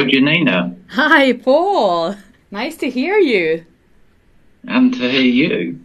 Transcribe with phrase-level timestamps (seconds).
[0.00, 0.74] Hello, Janina.
[0.92, 2.16] Hi, Paul.
[2.50, 3.66] Nice to hear you.
[4.66, 5.78] And to hear you.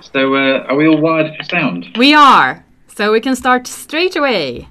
[0.00, 1.86] So, uh, are we all wired for sound?
[1.98, 2.64] We are.
[2.86, 4.68] So we can start straight away.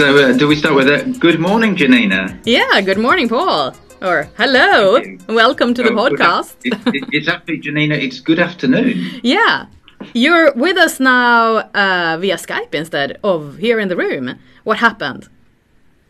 [0.00, 2.40] So, uh, do we start with a good morning, Janina?
[2.46, 3.74] Yeah, good morning, Paul.
[4.00, 4.98] Or hello.
[5.28, 6.54] Welcome to the Oh, good podcast.
[6.64, 8.94] it- it- it's actually, Janina, it's good afternoon.
[9.22, 9.66] yeah.
[10.14, 14.38] You're with us now uh, via Skype instead of here in the room.
[14.64, 15.28] What happened?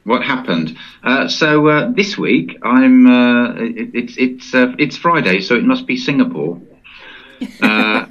[0.04, 0.76] What happened?
[1.02, 5.64] Uh, so, uh, this week, I'm, uh, it, it's, it's, uh, it's Friday, so it
[5.64, 6.60] must be Singapore.
[7.60, 8.06] Uh,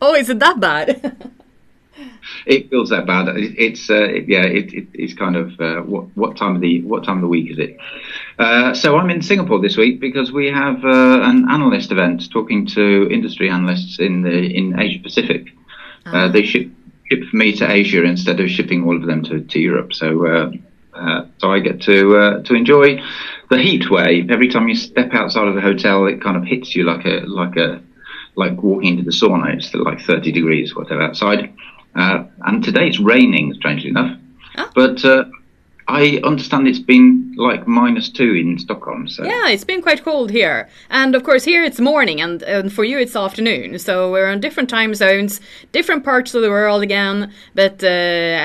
[0.00, 0.88] Oh, is it that bad?
[2.46, 3.28] it feels that bad.
[3.36, 6.60] It, it's uh, it, yeah, it, it, it's kind of uh, what what time of
[6.60, 7.76] the what time of the week is it?
[8.38, 12.66] Uh, so I'm in Singapore this week because we have uh, an analyst event talking
[12.68, 15.48] to industry analysts in the in Asia Pacific.
[16.06, 16.68] Uh, they ship
[17.10, 19.92] ship me to Asia instead of shipping all of them to, to Europe.
[19.92, 20.50] So uh,
[20.94, 23.00] uh, so I get to uh, to enjoy
[23.48, 26.06] the heat wave every time you step outside of the hotel.
[26.06, 27.82] It kind of hits you like a like a
[28.36, 29.54] like walking into the sauna.
[29.54, 31.52] It's like 30 degrees, whatever, outside.
[31.94, 34.16] Uh, and today it's raining, strangely enough.
[34.56, 34.70] Ah.
[34.74, 35.24] But uh,
[35.88, 39.08] I understand it's been like minus two in Stockholm.
[39.08, 40.68] So yeah, it's been quite cold here.
[40.88, 43.76] And of course, here it's morning, and, and for you it's afternoon.
[43.80, 45.40] So we're on different time zones,
[45.72, 47.32] different parts of the world again.
[47.56, 47.86] But uh,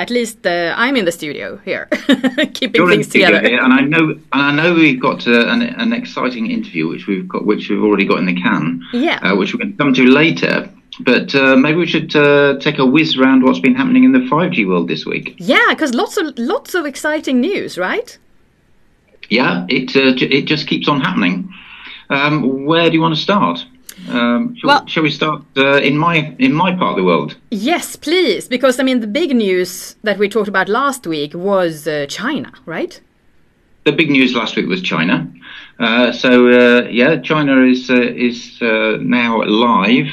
[0.02, 1.86] at least uh, I'm in the studio here,
[2.54, 3.48] keeping You're in things studio together.
[3.50, 7.06] here, and I know, and I know we've got uh, an, an exciting interview which
[7.06, 9.20] we've got, which we've already got in the can, Yeah.
[9.22, 10.68] uh, which we're going to come to later.
[11.00, 14.20] But uh, maybe we should uh, take a whiz round what's been happening in the
[14.20, 15.36] 5G world this week.
[15.38, 18.18] Yeah, because lots of lots of exciting news, right?
[19.30, 21.54] Yeah, it uh, j- it just keeps on happening.
[22.10, 23.66] Um, where do you want to start?
[24.10, 27.36] Um, shall, Well- shall we start uh, in my in my part of the world?
[27.52, 31.88] Yes, please, because I mean the big news that we talked about last week was
[31.88, 33.02] uh, China, right?
[33.84, 35.28] The big news last week was China.
[35.80, 37.96] Uh, so uh, yeah, China is uh,
[38.28, 40.08] is uh, now live.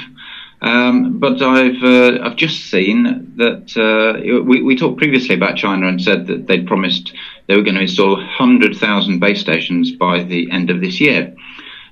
[0.63, 5.89] Um, but I've uh, I've just seen that uh, we we talked previously about China
[5.89, 7.13] and said that they'd promised
[7.49, 11.35] they were going to install 100,000 base stations by the end of this year.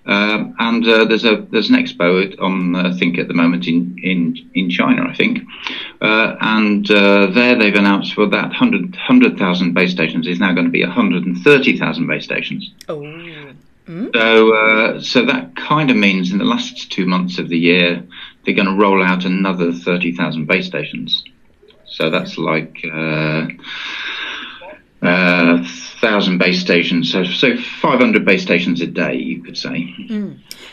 [0.06, 3.96] Um, and uh, there's a there's an expo on I think at the moment in
[4.02, 5.40] in, in China I think,
[6.00, 10.66] uh, and uh, there they've announced for that 100 100,000 base stations is now going
[10.66, 12.72] to be 130,000 base stations.
[12.88, 13.02] Oh.
[14.14, 18.06] So uh, so that kind of means in the last two months of the year
[18.44, 21.22] they're going to roll out another 30,000 base stations.
[21.86, 22.84] So that's like.
[22.92, 23.46] Uh,
[25.02, 25.64] uh,
[26.00, 29.94] thousand base stations, so so 500 base stations a day, you could say.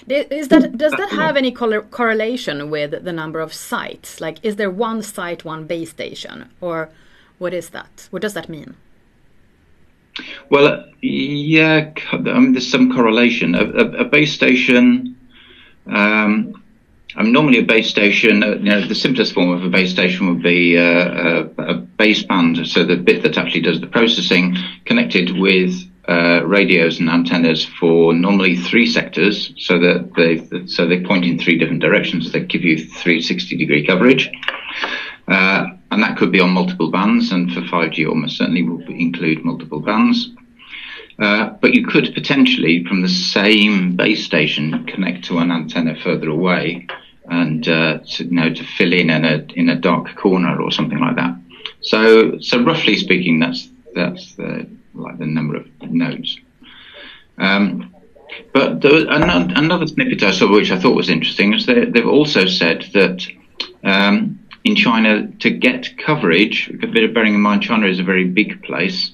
[0.09, 4.19] Is that does that have any cor- correlation with the number of sites?
[4.19, 6.89] Like, is there one site, one base station, or
[7.37, 8.07] what is that?
[8.11, 8.75] What does that mean?
[10.49, 13.55] Well, uh, yeah, I mean, there's some correlation.
[13.55, 15.15] A, a, a base station,
[15.87, 16.61] um,
[17.15, 19.91] I mean, normally a base station, uh, you know, the simplest form of a base
[19.91, 24.57] station would be uh, a, a baseband, so the bit that actually does the processing,
[24.85, 25.73] connected with
[26.07, 31.39] uh, radios and antennas for normally three sectors, so that they so they point in
[31.39, 32.31] three different directions.
[32.31, 34.29] They give you 360 degree coverage.
[35.27, 39.43] Uh, and that could be on multiple bands, and for 5G, almost certainly will include
[39.43, 40.29] multiple bands.
[41.19, 46.29] Uh, but you could potentially, from the same base station, connect to an antenna further
[46.29, 46.87] away,
[47.29, 50.71] and uh, to, you know to fill in in a in a dark corner or
[50.71, 51.35] something like that.
[51.81, 56.37] So, so roughly speaking, that's that's the, like the number of nodes.
[57.39, 57.93] Um,
[58.53, 62.07] but there another, another snippet I saw, which I thought was interesting, is they, they've
[62.07, 63.25] also said that
[63.83, 68.03] um, in China, to get coverage, a bit of bearing in mind, China is a
[68.03, 69.11] very big place.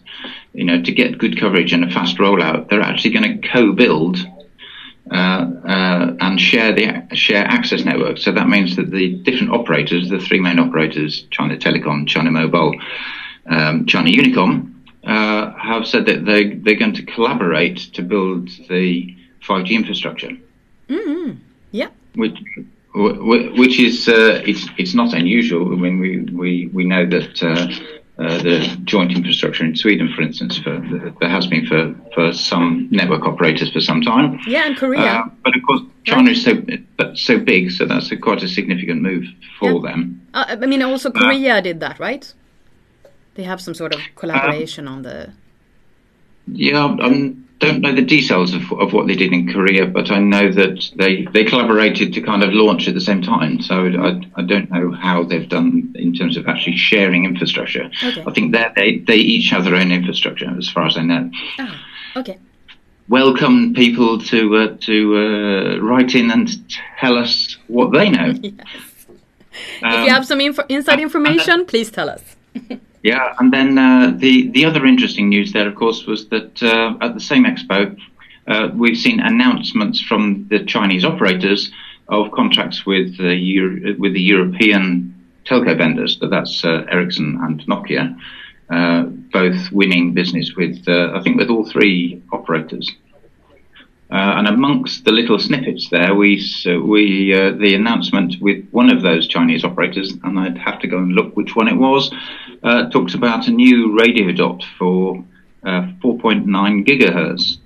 [0.53, 4.17] You know, to get good coverage and a fast rollout, they're actually going to co-build
[5.11, 8.17] uh, uh, and share the share access network.
[8.17, 12.73] So that means that the different operators, the three main operators, China Telecom, China Mobile,
[13.47, 14.73] um, China Unicom,
[15.03, 19.15] uh, have said that they they're going to collaborate to build the
[19.47, 20.31] 5G infrastructure,
[21.71, 21.89] Yeah.
[22.15, 22.61] which wh-
[22.95, 25.73] which is uh, it's it's not unusual.
[25.73, 30.21] I mean, we we we know that uh, uh, the joint infrastructure in Sweden, for
[30.21, 30.79] instance, for
[31.19, 34.39] there has been for, for some network operators for some time.
[34.45, 35.01] Yeah, and Korea.
[35.01, 36.37] Uh, but of course, China right.
[36.37, 39.25] is so so big, so that's a, quite a significant move
[39.59, 39.91] for yeah.
[39.91, 40.21] them.
[40.33, 42.31] Uh, I mean, also Korea did that, right?
[43.35, 45.33] They have some sort of collaboration on the.
[46.47, 50.19] Yeah, I'm don't know the details of, of what they did in Korea, but I
[50.19, 53.61] know that they, they collaborated to kind of launch at the same time.
[53.61, 57.89] So I, I don't know how they've done in terms of actually sharing infrastructure.
[58.03, 58.23] Okay.
[58.25, 61.31] I think they they each have their own infrastructure, as far as I know.
[61.59, 61.85] Ah,
[62.17, 62.37] okay.
[63.07, 66.49] Welcome people to uh, to uh, write in and
[66.99, 68.33] tell us what they know.
[69.55, 69.83] Yes.
[69.83, 72.23] Um, if you have some info inside information, please tell us.
[73.03, 76.95] Yeah, and then uh, the the other interesting news there, of course, was that uh,
[77.01, 77.97] at the same expo,
[78.47, 81.69] uh, we've seen announcements from the Chinese operators
[82.07, 85.13] of contracts with the Euro- with the European
[85.45, 86.17] telco vendors.
[86.17, 88.17] So that's uh, Ericsson and Nokia,
[88.69, 89.03] uh,
[89.33, 92.89] both winning business with uh, I think with all three operators.
[94.13, 96.39] Uh, and amongst the little snippets there, we
[96.85, 100.99] we uh, the announcement with one of those Chinese operators, and I'd have to go
[100.99, 102.13] and look which one it was,
[102.61, 105.15] uh, talks about a new radio dot for
[105.63, 106.45] uh, 4.9
[106.85, 107.57] gigahertz,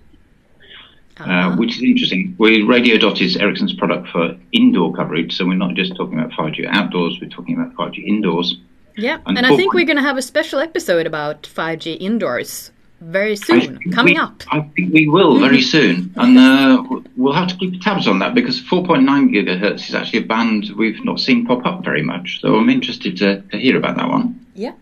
[1.20, 1.58] uh, uh-huh.
[1.58, 2.34] which is interesting.
[2.38, 6.32] We, radio dot is Ericsson's product for indoor coverage, so we're not just talking about
[6.32, 8.58] 5G outdoors; we're talking about 5G indoors.
[8.96, 12.72] Yeah, and, and I think we're going to have a special episode about 5G indoors
[13.02, 14.44] very soon, coming we, up.
[14.52, 16.84] I think we will very soon, and uh,
[17.16, 21.04] we'll have to keep tabs on that because 4.9 gigahertz is actually a band we've
[21.06, 22.42] not seen pop up very much.
[22.42, 24.46] So I'm interested to, to hear about that one.
[24.56, 24.74] Yeah.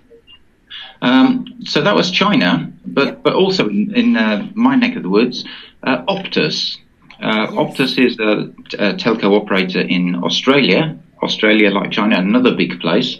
[1.01, 3.23] Um, so that was China, but yep.
[3.23, 5.45] but also in, in uh, my neck of the woods,
[5.83, 6.77] uh, Optus.
[7.21, 7.51] Uh, yes.
[7.51, 8.51] Optus is a,
[8.83, 10.97] a, telco operator in Australia.
[11.21, 13.19] Australia, like China, another big place.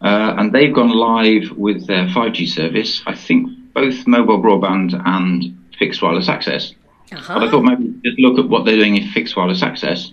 [0.00, 3.02] Uh, and they've gone live with their 5G service.
[3.06, 6.74] I think both mobile broadband and fixed wireless access.
[7.12, 7.34] Uh-huh.
[7.34, 10.12] But I thought maybe just look at what they're doing in fixed wireless access.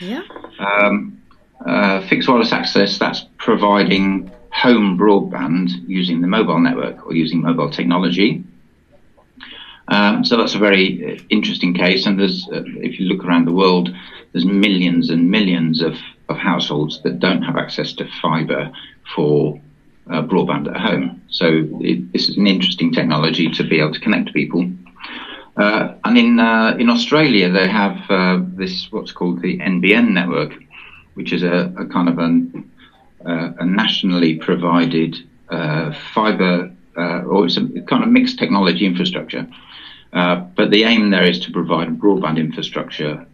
[0.00, 0.22] Yeah.
[0.58, 1.20] Um,
[1.66, 7.70] uh, fixed wireless access, that's providing home broadband using the mobile network or using mobile
[7.70, 8.42] technology.
[9.88, 12.06] Um, so that's a very uh, interesting case.
[12.06, 13.94] And there's, uh, if you look around the world,
[14.32, 15.96] there's millions and millions of,
[16.28, 18.70] of households that don't have access to fiber
[19.14, 19.60] for
[20.10, 21.22] uh, broadband at home.
[21.28, 24.70] So it, this is an interesting technology to be able to connect people.
[25.56, 30.54] Uh, and in uh, in Australia, they have uh, this what's called the NBN network,
[31.14, 32.70] which is a, a kind of an,
[33.26, 35.16] uh, a nationally provided
[35.50, 39.46] uh, fibre or it's a kind of mixed technology infrastructure.
[40.12, 43.26] but the aim there is to provide broadband infrastructure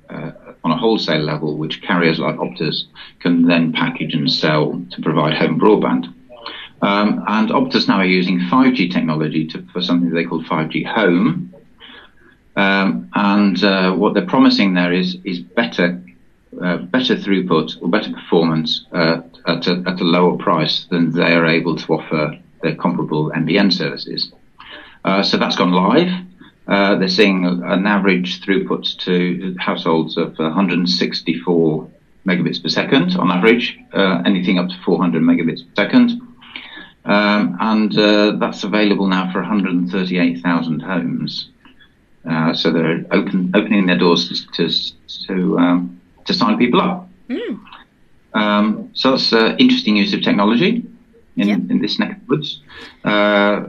[0.62, 2.84] on a wholesale level, which carriers like Optus
[3.20, 6.12] can then package and sell to provide home broadband.
[6.82, 11.55] Um, and Optus now are using 5G technology to, for something they call 5G Home.
[12.56, 16.02] Um, and uh, what they're promising there is is better
[16.62, 21.34] uh, better throughput or better performance uh, at, a, at a lower price than they
[21.34, 24.32] are able to offer their comparable NBN services.
[25.05, 26.11] Uh, so that's gone live.
[26.67, 31.90] Uh, they're seeing an average throughput to households of 164
[32.26, 36.20] megabits per second on average, uh, anything up to 400 megabits per second.
[37.06, 41.48] Um, and uh, that's available now for 138,000 homes.
[42.28, 44.68] Uh, so they're open, opening their doors to
[45.26, 47.08] to um, to sign people up.
[47.28, 47.60] Mm.
[48.34, 50.84] Um, so that's uh, interesting use of technology
[51.36, 51.58] in, yep.
[51.70, 52.60] in this neck of the woods.
[53.04, 53.62] Uh,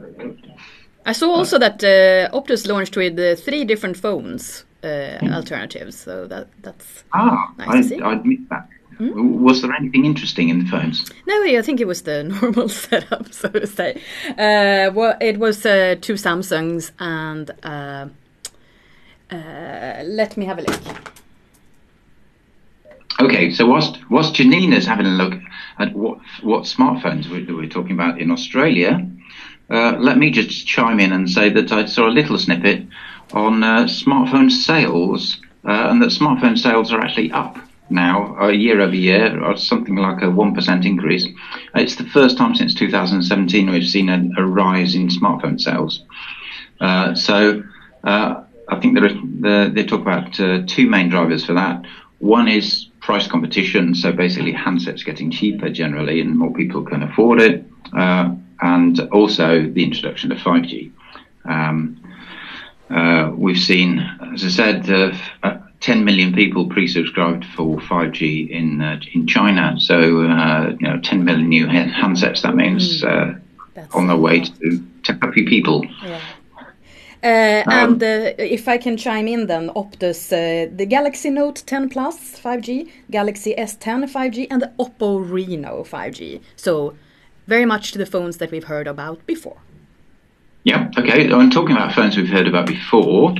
[1.05, 5.33] I saw also that uh, Optus launched with uh, three different phones mm.
[5.33, 5.95] alternatives.
[5.99, 8.01] So that that's ah, nice I, to see.
[8.01, 8.67] I admit that.
[8.99, 9.39] Mm.
[9.39, 11.11] Was there anything interesting in the phones?
[11.27, 14.01] No, I think it was the normal setup, so to say.
[14.29, 18.07] Uh, well, it was uh, two Samsungs and uh,
[19.29, 20.81] uh let me have a look.
[23.19, 25.33] Okay, so whilst, whilst Janina's having a look
[25.79, 29.07] at what what smartphones we're, we're talking about in Australia,
[29.69, 32.85] uh, let me just chime in and say that I saw a little snippet
[33.33, 37.57] on uh, smartphone sales, and that smartphone sales are actually up
[37.89, 41.27] now, uh, year over year, or something like a 1% increase.
[41.75, 46.03] It's the first time since 2017 we've seen a, a rise in smartphone sales.
[46.79, 47.63] Uh, so
[48.03, 51.85] uh, I think there are, they talk about uh, two main drivers for that.
[52.19, 57.39] One is price competition, so basically handsets getting cheaper generally and more people can afford
[57.39, 57.63] it,
[57.93, 60.91] uh, and also the introduction of 5G.
[61.45, 62.01] Um,
[62.89, 63.99] uh, we've seen,
[64.33, 64.87] as I said,
[65.81, 69.75] 10 million people pre-subscribed for 5G in uh, in China.
[69.79, 72.41] So uh, you know, 10 million new handsets.
[72.41, 73.41] That means mm.
[73.77, 75.85] uh, on their way to, to happy people.
[76.03, 76.21] Yeah.
[77.23, 81.89] Uh, and uh, if I can chime in then, Optus, uh, the Galaxy Note 10
[81.89, 86.41] Plus 5G, Galaxy S10 5G, and the Oppo Reno 5G.
[86.55, 86.95] So,
[87.47, 89.57] very much to the phones that we've heard about before.
[90.63, 91.31] Yeah, okay.
[91.31, 93.35] I'm talking about phones we've heard about before.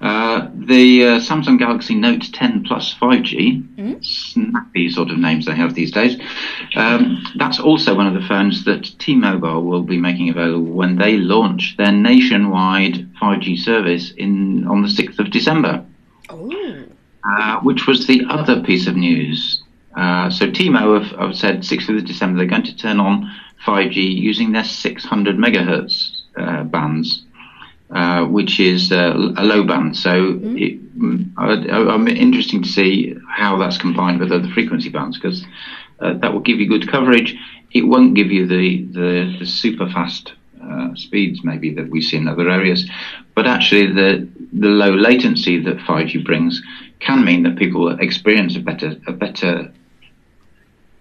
[0.00, 5.74] Uh, the uh, Samsung Galaxy Note 10 Plus 5G, snappy sort of names they have
[5.74, 6.16] these days.
[6.76, 11.16] Um, that's also one of the phones that T-Mobile will be making available when they
[11.16, 15.84] launch their nationwide 5G service in on the 6th of December,
[16.30, 16.84] Oh.
[17.24, 19.62] uh, which was the other piece of news.
[19.96, 23.28] Uh, so T-Mo have, have said 6th of December they're going to turn on
[23.66, 27.24] 5G using their 600 megahertz uh, bands
[27.90, 29.96] uh, which is uh, a low band.
[29.96, 35.18] So it, mm, I, I'm interesting to see how that's combined with other frequency bands
[35.18, 35.44] because
[36.00, 37.34] uh, that will give you good coverage.
[37.72, 42.16] It won't give you the the, the super fast uh, speeds maybe that we see
[42.16, 42.88] in other areas,
[43.34, 46.62] but actually the the low latency that 5G brings
[47.00, 49.72] can mean that people experience a better a better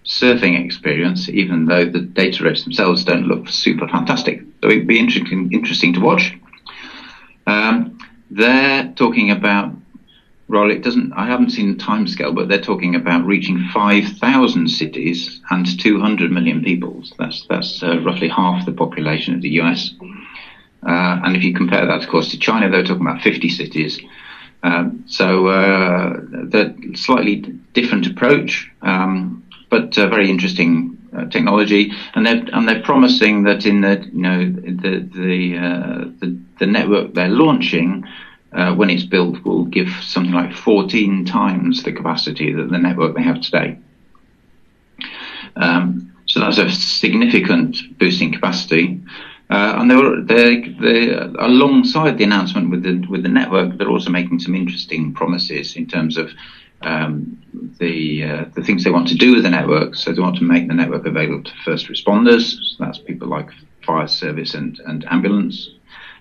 [0.06, 4.42] surfing experience, even though the data rates themselves don't look super fantastic.
[4.64, 6.34] So it'd be interesting interesting to watch.
[7.48, 7.98] Um,
[8.30, 9.74] they're talking about,
[10.50, 15.80] it doesn't, I haven't seen the timescale, but they're talking about reaching 5,000 cities and
[15.80, 17.04] 200 million people.
[17.18, 19.92] That's, that's uh, roughly half the population of the US.
[20.86, 24.00] Uh, and if you compare that, of course, to China, they're talking about 50 cities.
[24.64, 27.36] Um, so uh, the slightly
[27.74, 33.66] different approach, um, but uh, very interesting uh, technology, and they're and they're promising that
[33.66, 38.04] in the you know the the uh, the, the network they're launching.
[38.54, 43.14] Uh, when it's built, will give something like 14 times the capacity that the network
[43.14, 43.78] they have today.
[45.58, 49.02] Um, so that's a significant boost in capacity.
[49.50, 54.10] Uh, and they're, they're, they're, alongside the announcement with the with the network, they're also
[54.10, 56.32] making some interesting promises in terms of
[56.82, 57.42] um,
[57.80, 59.96] the uh, the things they want to do with the network.
[59.96, 62.52] So they want to make the network available to first responders.
[62.52, 63.50] So that's people like
[63.86, 65.70] fire service and, and ambulance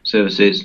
[0.02, 0.64] services,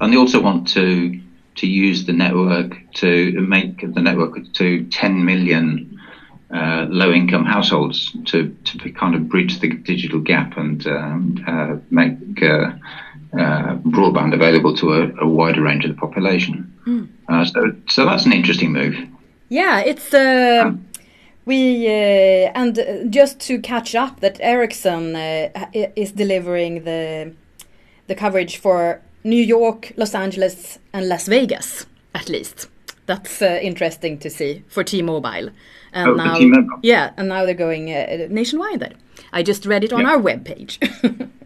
[0.00, 1.20] and they also want to
[1.56, 5.98] to use the network to make the network to 10 million
[6.54, 12.42] uh, low-income households to to kind of bridge the digital gap and um, uh, make
[12.42, 12.72] uh,
[13.32, 16.72] broadband available to a, a, wider range of the population.
[16.86, 17.52] Mm.
[17.52, 18.96] so, so that's an interesting move.
[19.48, 20.86] Yeah, it's um,
[21.44, 27.32] we uh, and just to catch up that Ericsson uh, is delivering the
[28.06, 31.86] the coverage for New York, Los Angeles, and Las Vegas
[32.16, 32.68] at least.
[33.06, 35.50] That's uh, interesting to see for T-Mobile.
[35.92, 36.78] And oh, now, T-Mobile.
[36.82, 38.80] yeah, and now they're going uh, nationwide.
[38.80, 38.94] There,
[39.32, 40.10] I just read it on yeah.
[40.10, 40.78] our webpage.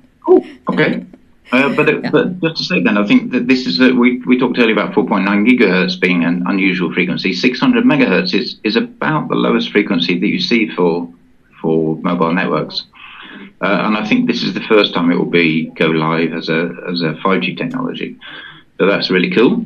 [0.28, 1.04] oh, okay.
[1.52, 2.10] Uh, but it, yeah.
[2.10, 4.72] but just to say then, I think that this is a, we we talked earlier
[4.72, 7.32] about 4.9 gigahertz being an unusual frequency.
[7.32, 11.12] 600 megahertz is is about the lowest frequency that you see for
[11.60, 12.84] for mobile networks.
[13.60, 16.48] Uh, and I think this is the first time it will be go live as
[16.48, 18.16] a as a 5G technology.
[18.78, 19.64] So that's really cool.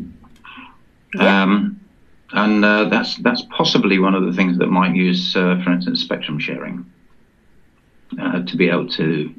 [1.14, 1.43] Yeah.
[1.43, 1.81] Um,
[2.33, 6.00] and uh, that's that's possibly one of the things that might use, uh, for instance,
[6.00, 6.85] spectrum sharing
[8.21, 9.35] uh, to be able to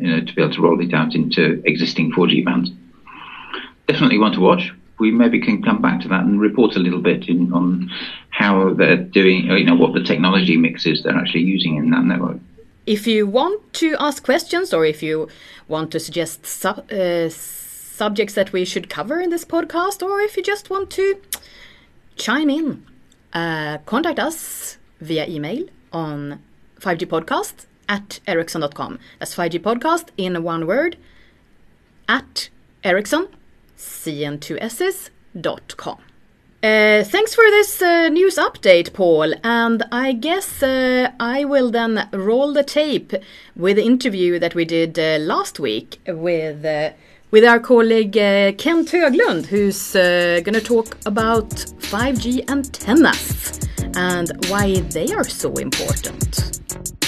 [0.00, 2.70] you know to be able to roll it out into existing 4G bands.
[3.86, 4.72] Definitely one to watch.
[4.98, 7.90] We maybe can come back to that and report a little bit in, on
[8.30, 12.04] how they're doing, you know, what the technology mix is they're actually using in that
[12.04, 12.38] network.
[12.86, 15.28] If you want to ask questions or if you
[15.68, 20.36] want to suggest sub, uh, subjects that we should cover in this podcast, or if
[20.36, 21.20] you just want to
[22.16, 22.84] chime in,
[23.32, 26.42] uh, contact us via email on
[26.80, 28.98] 5gpodcast at ericsson.com.
[29.18, 30.96] That's 5G podcast in one word
[32.08, 32.48] at
[32.82, 33.28] ericsson,
[33.76, 35.98] cn2ss.com.
[36.62, 39.32] Uh, thanks for this uh, news update, Paul.
[39.42, 43.14] And I guess uh, I will then roll the tape
[43.56, 46.90] with the interview that we did uh, last week with uh,
[47.30, 53.60] with our colleague uh, Kent Höglund, who's going to talk about 5G antennas
[53.94, 56.99] and why they are so important.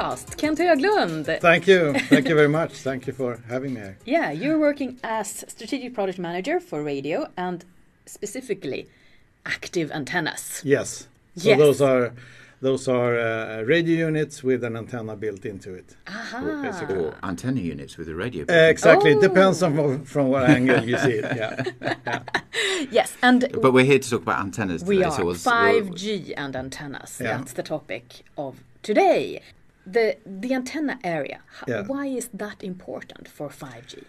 [0.00, 1.40] Podcast, Kent Höglund.
[1.40, 1.92] Thank you.
[2.08, 2.72] Thank you very much.
[2.72, 3.96] Thank you for having me here.
[4.04, 7.64] Yeah, you're working as strategic product manager for radio and
[8.06, 8.88] specifically
[9.46, 10.62] active antennas.
[10.64, 11.06] Yes.
[11.36, 11.58] So Yes.
[11.58, 12.12] those are
[12.62, 15.96] those are uh, radio units with an antenna built into it.
[16.06, 16.60] Aha.
[16.62, 16.96] basically.
[17.04, 18.42] Or antenna units with a radio.
[18.42, 18.70] Uh, button.
[18.70, 19.10] exactly.
[19.12, 19.66] It depends Oh.
[19.66, 21.24] on from, from what angle you see it.
[21.36, 22.20] Yeah.
[22.90, 25.08] Yes, and But we're here to talk about antennas we today.
[25.08, 27.18] are so we'll- we'll- 5G and antennas.
[27.20, 27.36] Yeah.
[27.38, 29.40] That's the topic of today.
[29.86, 31.40] The the antenna area.
[31.66, 31.82] Yeah.
[31.86, 34.04] Why is that important for 5G?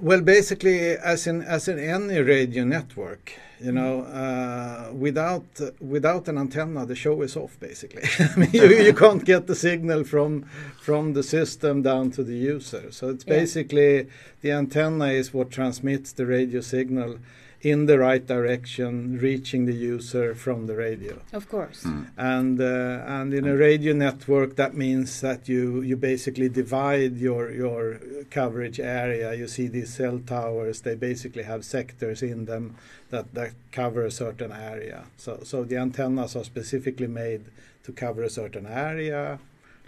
[0.00, 5.44] Well, basically, as in as in any radio network, you know, uh, without
[5.80, 7.58] without an antenna, the show is off.
[7.60, 10.42] Basically, I mean, you, you can't get the signal from
[10.80, 12.90] from the system down to the user.
[12.90, 13.34] So it's Yeah.
[13.38, 14.08] basically
[14.40, 17.18] the antenna is what transmits the radio signal
[17.62, 21.20] in the right direction, reaching the user from the radio.
[21.32, 21.82] Of course.
[21.84, 22.06] Mm.
[22.16, 27.50] and uh, and in a radio network that means that you you basically divide your
[27.50, 27.98] your
[28.30, 32.74] coverage area you see these cell towers they basically have sectors in them
[33.10, 37.42] that that cover a certain area so so the antennas are specifically made
[37.82, 39.38] to cover a certain area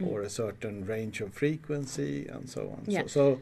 [0.09, 3.03] or a certain range of frequency and so on Yeah.
[3.03, 3.41] so, so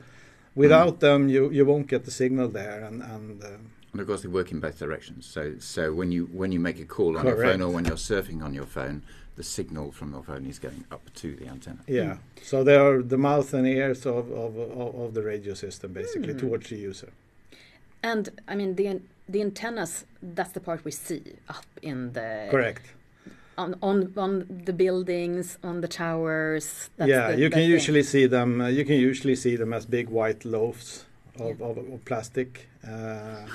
[0.55, 3.49] without them you you won't get the signal there and and uh,
[3.93, 5.25] And of course, they work in both directions.
[5.27, 7.97] So, so when you when you make a call on your phone or when you're
[7.97, 9.03] surfing on your phone,
[9.37, 11.79] the signal from your phone is going up to the antenna.
[11.87, 12.17] Yeah.
[12.43, 16.35] So they are the mouth and ears of, of, of, of the radio system, basically,
[16.35, 16.41] Mm.
[16.41, 17.11] towards the user.
[18.03, 20.05] And I mean the the antennas.
[20.23, 22.93] That's the part we see up in the Correct.
[23.57, 26.91] on on on the buildings, on the towers.
[26.99, 27.71] That's yeah, the- you the can thing.
[27.71, 28.61] usually see them.
[28.61, 31.07] Uh, you can usually see them as big white loaves
[31.41, 33.49] of, of, of plastic, and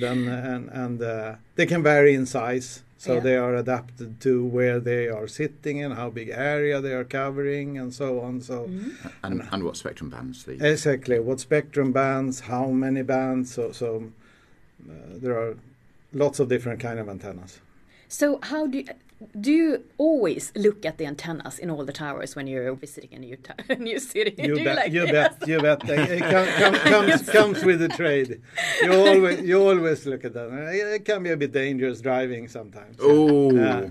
[0.00, 2.82] then and and uh, they can vary in size.
[2.98, 3.20] So Yeah.
[3.20, 7.78] they are adapted to where they are sitting and how big area they are covering
[7.78, 8.42] and so on.
[8.42, 8.92] So Mhm.
[9.22, 11.18] And, and what spectrum bands the Exactly.
[11.18, 12.40] What spectrum bands?
[12.40, 13.54] How many bands?
[13.54, 14.12] So, so
[14.88, 15.54] uh, there are
[16.12, 17.60] lots of different kind of antennas.
[18.08, 18.84] So how do you,
[19.38, 23.18] do you always look at the antennas in all the towers when you're visiting a
[23.18, 24.34] new ta- a new city?
[24.38, 24.76] You do bet.
[24.76, 25.12] like you yes.
[25.38, 25.48] bet.
[25.48, 25.80] You bet.
[25.88, 28.40] It com- com- comes comes with the trade.
[28.82, 30.48] You always you always look at that.
[30.50, 32.96] Uh, It can be a bit dangerous driving sometimes.
[33.00, 33.88] Oh, Uh,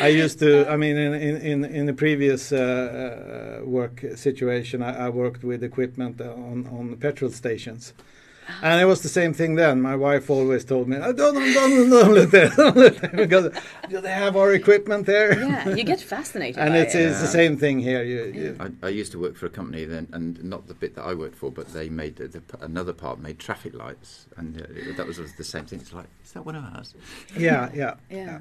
[0.00, 0.48] I used to.
[0.68, 5.42] I mean, in in in, in the previous uh, uh, work situation, I, I worked
[5.44, 7.92] with equipment on on petrol stations.
[8.62, 9.82] And it was the same thing then.
[9.82, 13.10] My wife always told me, oh, "Don't, don't, don't, don't look there, don't look there,"
[13.14, 13.52] because
[13.88, 15.38] do they have our equipment there?
[15.38, 16.58] Yeah, you get fascinated.
[16.58, 17.02] and by it's, it.
[17.02, 18.02] it's the same thing here.
[18.02, 20.94] You, you, I, I used to work for a company then, and not the bit
[20.94, 24.60] that I worked for, but they made the, the, another part made traffic lights, and
[24.60, 24.64] uh,
[24.96, 25.80] that was the same thing.
[25.80, 26.94] It's like, is that one of ours?
[27.36, 28.38] yeah, yeah, Yeah.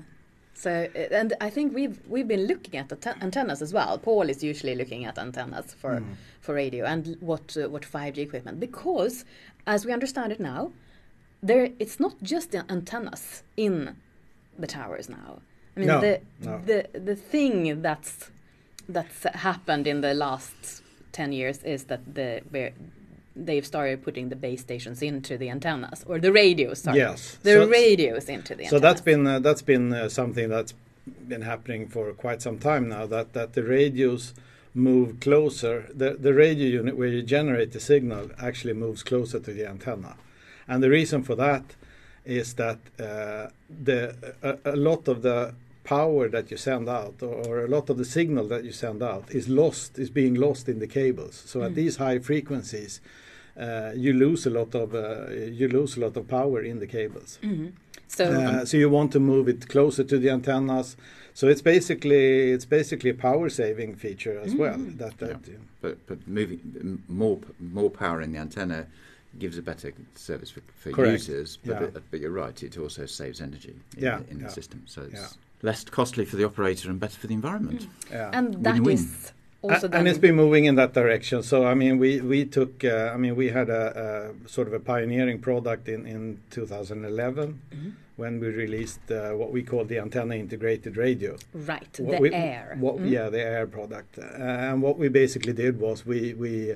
[0.57, 0.69] So
[1.11, 3.97] and I think we've we've been looking at the antennas as well.
[3.97, 6.05] Paul is usually looking at antennas for Mm.
[6.39, 9.25] for radio and what uh, what 5G equipment because
[9.67, 10.71] as we understand it now,
[11.43, 13.95] there it's not just the antennas in
[14.57, 15.41] the towers now.
[15.75, 16.61] I mean No, the no.
[16.65, 16.79] the
[17.11, 18.31] the thing that's
[18.87, 22.41] that's happened in the last 10 years is that the
[23.35, 27.37] they've started putting the base stations into the antennas or the radios sorry Yes.
[27.43, 28.81] the So- radios into the So antennas.
[28.81, 30.73] that's been uh, that's been uh, something that's
[31.27, 33.05] been happening for quite some time now.
[33.05, 34.33] That that the radios
[34.73, 35.87] move closer.
[35.93, 40.15] The the radio unit where you generate the signal actually moves closer to the antenna,
[40.67, 41.63] and the reason for that
[42.25, 43.47] is that uh,
[43.83, 47.89] the a, a lot of the power that you send out or, or a lot
[47.91, 51.35] of the signal that you send out is lost is being lost in the cables
[51.45, 52.99] so at these high frequencies
[53.57, 56.87] uh, you lose a lot of uh, you lose a lot of power in the
[56.87, 57.39] cables
[58.07, 60.95] so uh, so you want to move it closer to the antennas.
[61.33, 64.77] So it's basically it's basically a power saving feature as well.
[64.77, 65.37] That, that
[65.81, 68.85] But but moving more more power in the antenna
[69.39, 71.11] gives a better service for, for Correct.
[71.27, 71.57] users.
[71.57, 71.87] But, Yeah.
[71.93, 74.83] but, but you're right, it also saves energy in, Yeah, the, in yeah, the system.
[74.85, 75.27] So it's yeah.
[75.69, 77.87] less costly for the operator and better for the environment.
[78.11, 78.29] yeah.
[78.37, 78.93] and that Win-win.
[78.95, 79.33] is
[79.71, 81.43] also and it's been moving in that direction.
[81.43, 82.83] So I mean, we we took.
[82.83, 87.59] Uh, I mean, we had a, a sort of a pioneering product in in 2011
[88.17, 91.35] when we released uh, what we call the antenna integrated radio.
[91.53, 93.09] right What the we- air What, Mm.
[93.11, 94.17] Yeah, the air product.
[94.17, 94.23] Uh,
[94.69, 96.75] and what we basically did was we we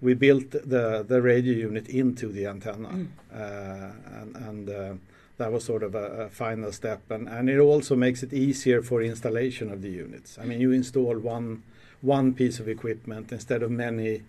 [0.00, 3.06] we built the the radio unit into the antenna, Mm.
[3.32, 4.94] uh, and and uh,
[5.38, 7.00] that was sort of a, a final step.
[7.10, 10.38] And and it also makes it easier for installation of the units.
[10.38, 11.62] I mean, you install one
[12.06, 14.22] one piece of equipment instead of many.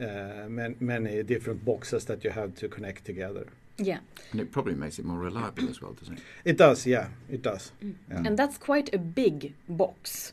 [0.00, 3.44] Uh, man, many different boxes that you have to connect together.
[3.76, 3.98] yeah
[4.32, 6.22] And it probably makes it more reliable as well, doesn't it?
[6.44, 7.72] It does, yeah, it does.
[7.84, 7.94] Mm.
[8.10, 8.22] Yeah.
[8.26, 10.32] and that's quite a big box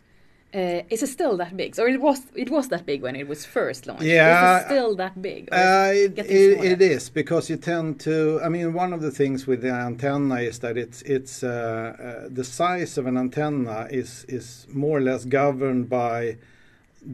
[0.54, 1.80] Uh, is it still that big?
[1.80, 4.04] Or it was it was that big when it was first launched.
[4.04, 5.50] Yeah, is it still that big?
[5.52, 8.39] Uh, it, it, it is because you tend to.
[8.45, 12.30] I mean, one of the things with the antenna is that it's it's uh, uh,
[12.38, 16.38] the size of an antenna is is more or less governed by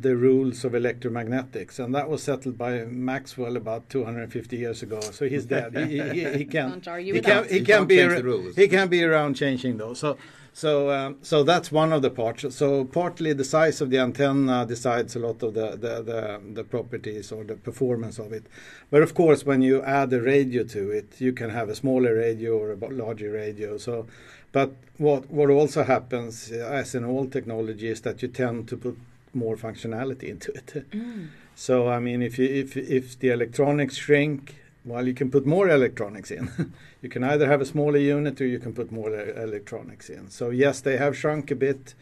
[0.02, 5.00] the rules of electromagnetics, and that was settled by Maxwell about 250 years ago.
[5.02, 5.76] So he's dead.
[5.78, 7.52] he, he, he can Can't he can that.
[7.52, 8.56] he You can can't be change ar- rules.
[8.56, 10.00] he can be around changing those.
[10.00, 10.18] So
[10.56, 12.56] so um, so that's one of the parts.
[12.56, 16.64] So partly the size of the antenna decides a lot of the the, the, the
[16.64, 18.46] properties or the performance of it.
[18.90, 22.16] But of course, when you add a radio to it, you can have a smaller
[22.16, 23.78] radio or a larger radio.
[23.78, 24.08] So,
[24.52, 28.98] but what what also happens, as in all technology, is that you tend to put
[29.36, 30.86] more functionality into it.
[30.92, 31.28] Mm.
[31.56, 35.70] So I mean, if you, if if the electronics shrink, well, you can put more
[35.70, 36.50] electronics in.
[37.02, 40.30] you can either have a smaller unit or you can put more electronics in.
[40.30, 41.96] So yes, they have shrunk a bit,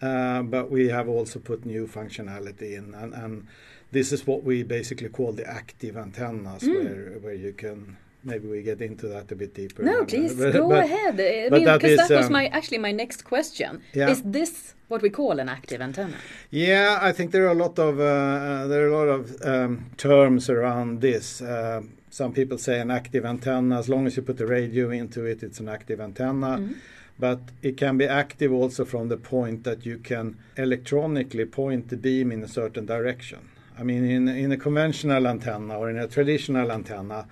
[0.00, 3.46] uh, but we have also put new functionality in, and, and
[3.90, 6.74] this is what we basically call the active antennas, Mm.
[6.74, 7.96] where where you can.
[8.24, 9.82] Maybe we get into that a bit deeper.
[9.82, 11.14] No, Uh, please but- go but- ahead.
[11.20, 13.82] I mean, that because is, that was um, my actually my next question.
[13.94, 14.08] Yeah.
[14.10, 16.16] Is this what we call an active antenna?
[16.50, 19.42] Yeah, I think there are a lot of uh, uh, there are a lot of
[19.42, 21.42] um, terms around this.
[21.42, 23.78] Um some people say an active antenna.
[23.78, 26.58] As long as you put the radio into it, it's an active antenna.
[26.58, 26.74] Mhm.
[27.18, 31.96] But it can be active also from the point that you can electronically point the
[31.96, 33.38] beam in a certain direction.
[33.78, 37.26] I mean, in in a conventional antenna or in a traditional antenna,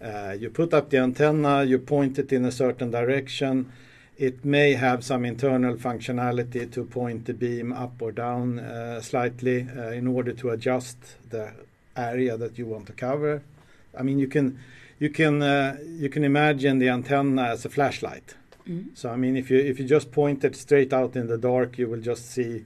[0.00, 3.72] uh, you put up the antenna, you point it in a certain direction.
[4.18, 9.66] It may have some internal functionality to point the beam up or down uh, slightly
[9.76, 10.96] uh, in order to adjust
[11.30, 11.52] the
[11.96, 13.42] area that you want to cover.
[13.96, 14.58] I mean, you can
[14.98, 18.34] you can uh, you can imagine the antenna as a flashlight.
[18.68, 18.96] Mm.
[18.96, 21.78] So I mean, if you if you just point it straight out in the dark,
[21.78, 22.64] you will just see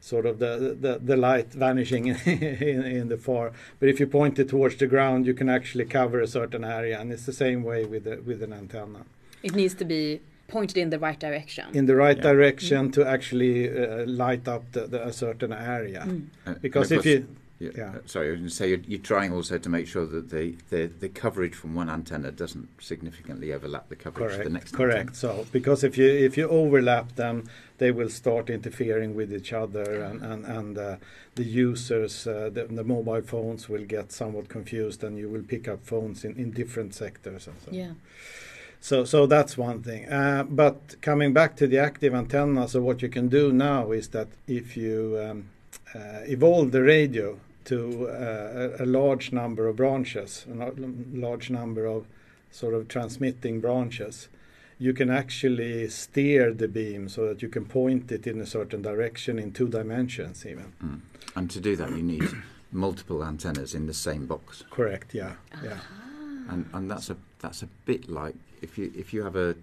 [0.00, 3.52] sort of the the, the light vanishing in, in the far.
[3.80, 6.98] But if you point it towards the ground, you can actually cover a certain area,
[7.00, 9.04] and it's the same way with the, with an antenna.
[9.42, 11.66] It needs to be pointed in the right direction.
[11.74, 12.22] In the right Yeah.
[12.32, 16.04] direction to actually uh, light up the, the, a certain area.
[16.06, 16.26] Mm.
[16.46, 17.26] Uh, Because and if you
[17.58, 17.98] course- yeah, yeah.
[17.98, 20.30] uh, sorry, I was going to say you're, you're trying also to make sure that
[20.30, 24.52] the, the, the coverage from one antenna doesn't significantly overlap the coverage of the Correct.
[24.52, 25.16] next Correct.
[25.16, 27.44] So because if you if you overlap them,
[27.78, 30.96] they will start interfering with each other, and and and uh,
[31.34, 35.68] the users, uh, the, the mobile phones will get somewhat confused, and you will pick
[35.68, 37.70] up phones in, in different sectors and so.
[37.72, 37.92] Yeah.
[38.80, 40.08] So so that's one thing.
[40.08, 44.08] Uh, but coming back to the active antenna, so what you can do now is
[44.08, 45.44] that if you um,
[45.94, 50.72] uh, evolve the radio to uh, a, a large number of branches, a
[51.12, 52.06] large number of
[52.50, 54.28] sort of transmitting branches,
[54.78, 58.80] you can actually steer the beam so that you can point it in a certain
[58.80, 60.72] direction in two dimensions even.
[60.82, 61.00] Mm.
[61.36, 62.24] And to do that, you need
[62.72, 65.34] multiple antennas in the same box, Correct, yeah.
[65.62, 65.78] Yeah.
[65.80, 66.52] Ah.
[66.52, 69.54] and and that's a that's a bit like if you if you have a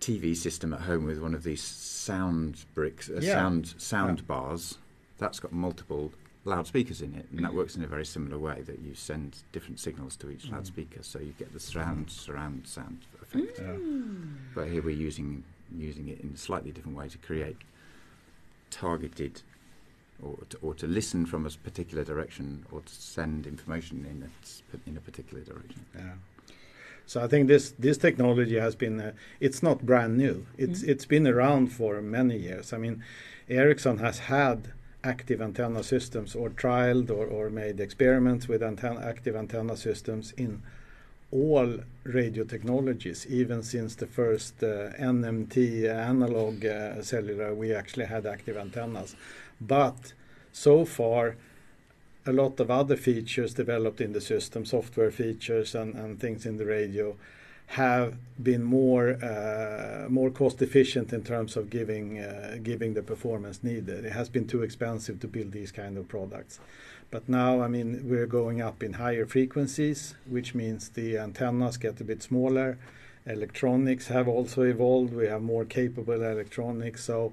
[0.00, 3.34] TV system at home with one of these sound bricks, uh, Yeah.
[3.34, 4.24] sound sound Yeah.
[4.26, 4.78] bars,
[5.18, 6.12] that's got multiple
[6.46, 9.80] loudspeakers in it, and that works in a very similar way that you send different
[9.80, 10.52] signals to each Mm.
[10.52, 13.58] loudspeaker, so you get the surround surround sound effect.
[13.60, 13.76] yeah.
[14.54, 17.56] But here we're using using it in a slightly different way to create
[18.70, 19.42] targeted,
[20.22, 24.88] or to, or to listen from a particular direction, or to send information in a
[24.90, 25.84] in a particular direction.
[25.94, 26.14] Yeah.
[27.06, 30.46] So I think this this technology has been uh, it's not brand new.
[30.58, 30.88] It's Mm.
[30.88, 32.72] it's been around for many years.
[32.72, 33.02] I mean,
[33.48, 34.72] Ericsson has had
[35.04, 40.62] active antenna systems or trialed or, or made experiments with antenna, active antenna systems in
[41.30, 48.24] all radio technologies, even since the first uh, NMT analog uh, cellular, we actually had
[48.24, 49.16] active antennas.
[49.60, 50.12] But
[50.52, 51.36] so far,
[52.26, 56.56] a lot of other features developed in the system, software features and, and things in
[56.56, 57.16] the radio,
[57.66, 63.62] have been more uh, more cost efficient in terms of giving uh, giving the performance
[63.62, 64.04] needed.
[64.04, 66.60] It has been too expensive to build these kind of products.
[67.10, 72.00] But now, I mean, we're going up in higher frequencies, which means the antennas get
[72.00, 72.78] a bit smaller.
[73.26, 75.14] Electronics have also evolved.
[75.14, 77.04] We have more capable electronics.
[77.04, 77.32] So,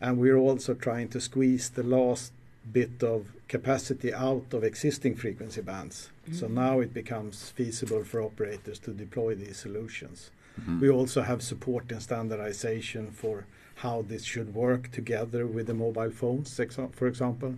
[0.00, 2.32] and we're also trying to squeeze the last
[2.72, 6.10] bit of capacity out of existing frequency bands.
[6.32, 6.54] So Mm.
[6.54, 10.30] now it becomes feasible for operators to deploy these solutions.
[10.60, 10.80] Mhm.
[10.80, 13.44] We also have support and standardization for
[13.76, 16.60] how this should work together with the mobile phones,
[16.98, 17.54] for example.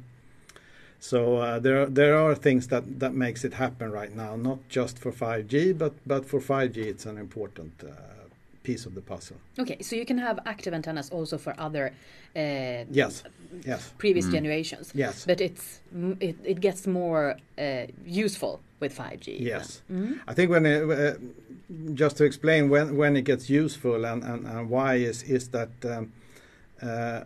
[1.01, 4.99] So uh, there there are things that that makes it happen right now, not just
[4.99, 7.93] for 5G, but but for 5G it's an important uh,
[8.69, 9.37] piece of the puzzle.
[9.63, 11.85] Okay, so you can have active antennas also for other
[12.37, 13.13] uh, Yes,
[13.71, 14.93] yes, previous generations.
[15.05, 15.25] yes.
[15.31, 15.65] But it's
[16.29, 17.25] it, it gets more
[17.59, 17.87] uh,
[18.25, 19.27] useful with 5G.
[19.41, 20.31] Yes, Mm-hmm.
[20.31, 21.15] I think when it, uh,
[22.03, 25.71] just to explain when when it gets useful and, and, and why is is that
[25.85, 26.13] um,
[26.89, 27.21] uh,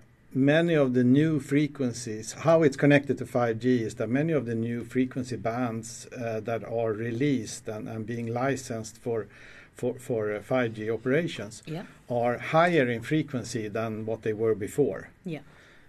[0.55, 4.55] many of the new frequencies, how it's connected to 5G is that many of the
[4.68, 9.26] new frequency bands uh, that are released and, and being licensed for
[9.75, 11.85] for for uh, 5G operations Yeah.
[12.09, 15.41] are higher in frequency than what they were before Yeah.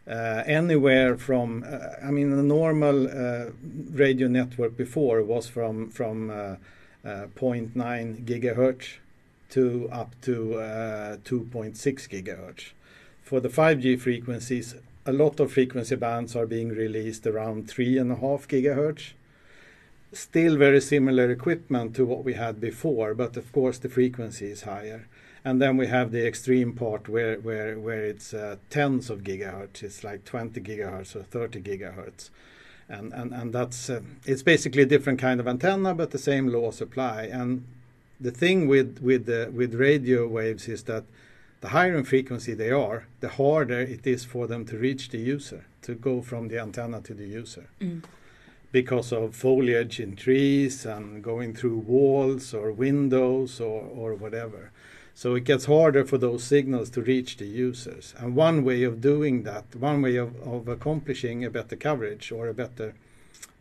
[0.07, 3.51] uh, anywhere from uh, I mean the normal uh,
[3.91, 6.55] radio network before was from from uh,
[7.05, 8.97] uh, 0.9 gigahertz
[9.49, 11.75] to up to uh, 2.6
[12.09, 12.71] gigahertz.
[13.21, 18.11] For the 5G frequencies, a lot of frequency bands are being released around three and
[18.11, 19.13] a half gigahertz.
[20.13, 24.61] Still very similar equipment to what we had before, but of course the frequency is
[24.61, 25.07] higher.
[25.45, 29.83] And then we have the extreme part where where where it's uh, tens of gigahertz.
[29.83, 32.29] It's like 20 gigahertz or 30 gigahertz,
[32.87, 36.47] and and and that's uh, it's basically a different kind of antenna, but the same
[36.47, 37.23] laws apply.
[37.23, 37.65] And
[38.21, 41.03] the thing with with with radio waves is that
[41.61, 45.17] the higher in frequency they are, the harder it is for them to reach the
[45.17, 47.67] user, to go from the antenna to the user.
[48.73, 54.71] Because of foliage in trees and going through walls or windows or, or whatever.
[55.15, 58.13] So it gets harder for those signals to reach the users.
[58.17, 62.47] And one way of doing that, one way of, of accomplishing a better coverage or
[62.47, 62.95] a better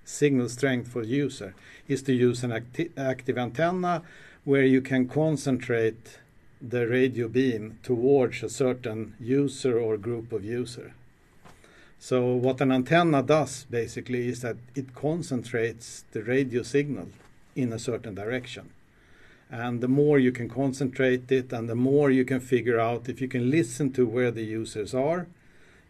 [0.04, 1.54] signal strength for the user
[1.86, 4.02] is to use an acti- active antenna
[4.44, 6.18] where you can concentrate
[6.60, 10.94] the radio beam towards a certain user or group of user.
[12.02, 17.10] So what an antenna does basically is that it concentrates the radio signal
[17.54, 18.70] in a certain direction.
[19.52, 23.20] And the more you can concentrate it and the more you can figure out if
[23.20, 25.28] you can listen to where the users are.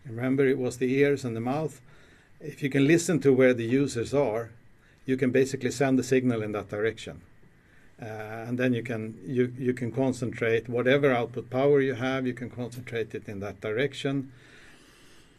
[0.04, 1.80] Remember it was the ears and the mouth.
[2.42, 4.50] If you can listen to where the users are,
[5.06, 7.22] you can basically send the signal in that direction.
[8.02, 12.34] Uh, and then you can you, you can concentrate whatever output power you have you
[12.34, 14.30] can concentrate it in that direction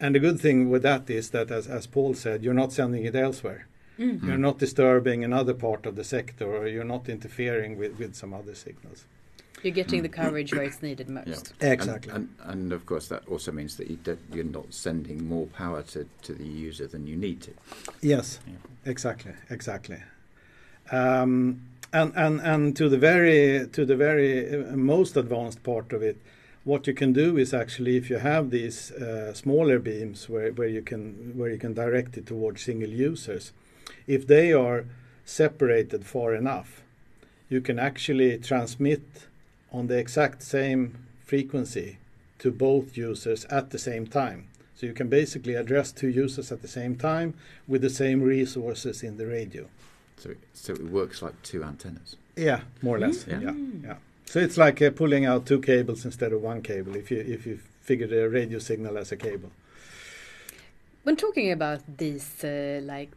[0.00, 3.04] and the good thing with that is that as, as paul said you're not sending
[3.04, 7.96] it elsewhere you're not disturbing another part of the sector or you're not interfering with,
[7.96, 9.04] with some other signals
[9.62, 11.52] You're getting the coverage where it's needed most.
[11.60, 11.72] Yeah.
[11.76, 12.12] Exactly.
[12.12, 13.98] And, and, and of course, that also means that you
[14.32, 17.52] you're not sending more power to, to the user than you need to.
[18.02, 18.90] Yes, Yeah.
[18.92, 20.00] exactly, exactly.
[20.90, 26.02] Um, and, and and to the very to the very uh, most advanced part of
[26.02, 26.16] it,
[26.64, 30.68] what you can do is actually if you have these uh, smaller beams where, where
[30.68, 33.52] you can where you can direct it towards single users,
[34.06, 34.84] if they are
[35.24, 36.82] separated far enough,
[37.48, 39.02] you can actually transmit
[39.72, 41.98] on the exact same frequency
[42.38, 44.46] to both users at the same time.
[44.76, 47.34] So you can basically address two users at the same time
[47.68, 49.66] with the same resources in the radio.
[50.16, 52.16] So, it- so it works like two antennas.
[52.36, 53.26] Yeah, more or less.
[53.26, 53.40] Yeah.
[53.40, 53.96] Yeah, yeah.
[54.26, 56.96] So it's like uh, pulling out two cables instead of one cable.
[56.96, 59.50] If you if you figure the radio signal as a cable.
[61.02, 63.10] When talking about these, uh, like,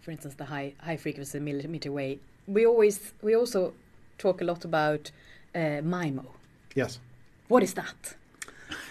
[0.00, 3.74] for instance, the high high frequency millimeter wave, we always we also
[4.18, 5.10] talk a lot about
[5.54, 6.26] uh, MIMO.
[6.74, 6.98] Yes.
[7.48, 8.16] What is that?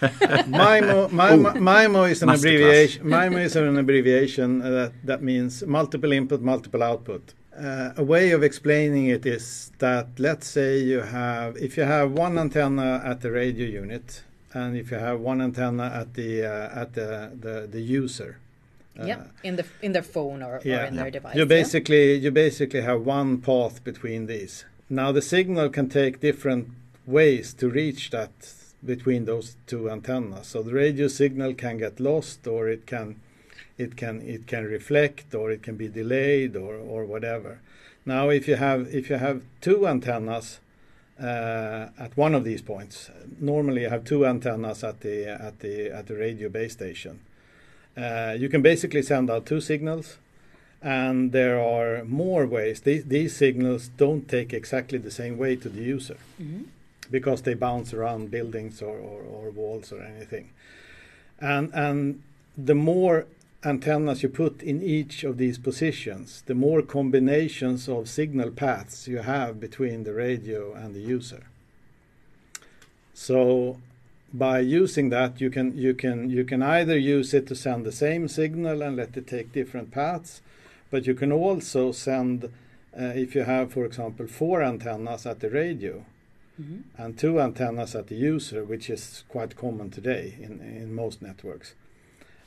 [0.00, 3.04] MIMO, MIMO, MIMO is an abbreviation.
[3.04, 7.34] MIMO is an abbreviation uh, that that means multiple input, multiple output.
[7.56, 12.10] Uh, a way of explaining it is that let's say you have if you have
[12.10, 16.80] one antenna at the radio unit and if you have one antenna at the uh,
[16.80, 18.38] at the, the the user.
[18.98, 20.86] uh, yeah, in the in their phone or, or yeah.
[20.86, 21.34] in their device.
[21.34, 21.46] You yeah?
[21.46, 24.64] basically you basically have one path between these.
[24.88, 26.68] Now the signal can take different
[27.06, 30.48] ways to reach that between those two antennas.
[30.48, 33.16] So the radio signal can get lost, or it can
[33.78, 37.58] it can it can reflect, or it can be delayed, or or whatever.
[38.06, 40.58] Now if you have if you have two antennas
[41.20, 43.10] uh, at one of these points,
[43.40, 47.20] normally you have two antennas at the at the at the radio base station.
[47.96, 50.18] Uh, you can basically send out two signals
[50.82, 52.80] and there are more ways.
[52.80, 56.64] These, these signals don't take exactly the same way to the user Mhm.
[57.10, 60.50] because they bounce around buildings or, or, or walls or anything.
[61.40, 62.22] And, and
[62.58, 63.26] the more
[63.64, 69.18] antennas you put in each of these positions, the more combinations of signal paths you
[69.18, 71.44] have between the radio and the user.
[73.14, 73.78] So
[74.32, 77.92] by using that you can you can you can either use it to send the
[77.92, 80.40] same signal and let it take different paths
[80.90, 82.48] but you can also send uh,
[83.14, 86.04] if you have for example four antennas at the radio
[86.96, 91.74] and two antennas at the user, which is quite common today in, in most networks.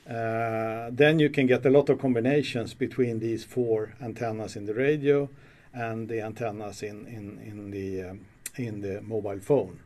[0.08, 4.74] Uh, then you can get a lot of combinations between these four antennas in the
[4.74, 5.28] radio
[5.74, 8.20] and the antennas in, in, in, the, um,
[8.56, 9.80] in the mobile phone.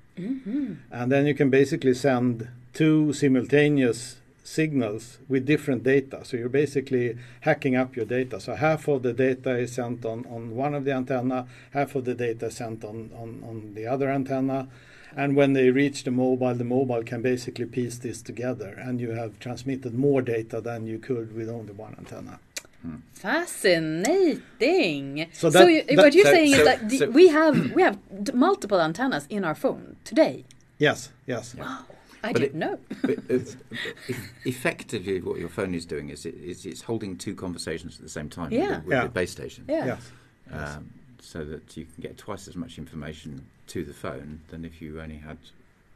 [0.91, 6.25] And then you can basically send two simultaneous signals with different data.
[6.25, 8.41] So you're basically hacking up your data.
[8.41, 12.05] So half of the data is sent on, on one of the antenna, half of
[12.05, 14.69] the data is sent on, on, on the other antenna.
[15.17, 19.11] And when they reach the mobile, the mobile can basically piece this together and you
[19.11, 22.41] have transmitted more data than you could with only one antenna.
[23.13, 25.27] Fascinating.
[25.33, 27.73] So So, you, that- what you're so- saying so- is that the, so- we have
[27.73, 30.45] we have d- multiple antennas in our phone today.
[30.79, 31.55] Yes, yes.
[31.55, 31.85] Wow.
[32.25, 32.79] I But didn't it- know.
[33.03, 33.57] but it's,
[34.09, 38.03] eff- effectively, what your phone is doing is, it, is it's holding two conversations at
[38.03, 38.61] the same time Yeah.
[38.61, 39.03] with, the, with Yeah.
[39.05, 39.87] the base station, Yeah.
[39.87, 40.11] Yes.
[40.53, 40.91] um,
[41.23, 45.01] so that you can get twice as much information to the phone than if you
[45.01, 45.39] only had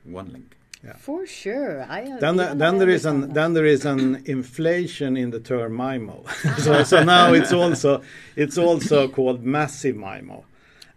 [0.04, 0.56] one link.
[0.98, 1.82] For sure.
[1.88, 3.34] I uh, Then, even then I there is an that.
[3.34, 6.18] then there is an inflation in the term MIMO.
[6.60, 8.02] so, so now it's also
[8.36, 10.44] it's also called massive MIMO,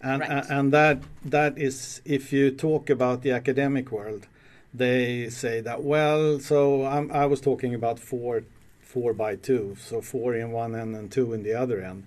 [0.02, 0.30] and Right.
[0.30, 4.28] and, and that that is if you talk about the academic world,
[4.74, 6.40] they say that well.
[6.40, 8.44] So I'm, I was talking about four
[8.80, 12.04] four by two, so four in one end and two in the other end.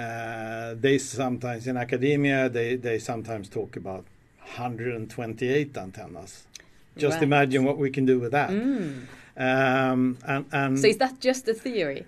[0.00, 4.04] Uh, they sometimes in academia they they sometimes talk about
[4.38, 6.32] 128 antennas.
[6.96, 7.22] Just Right.
[7.30, 8.50] imagine what we can do with that.
[8.50, 9.06] Mm.
[9.36, 12.04] Um, and, and So is that just a theory?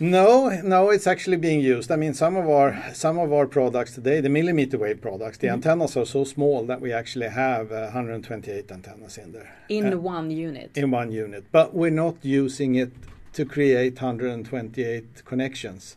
[0.00, 1.90] no, no, it's actually being used.
[1.90, 2.68] I mean, some of our
[3.04, 6.80] some of our products today, the millimeter wave products, the antennas are so small that
[6.80, 10.70] we actually have uh, 128 antennas in there In Uh, one unit.
[10.76, 11.42] in one unit.
[11.52, 12.90] But we're not using it
[13.36, 15.96] to create 128 connections.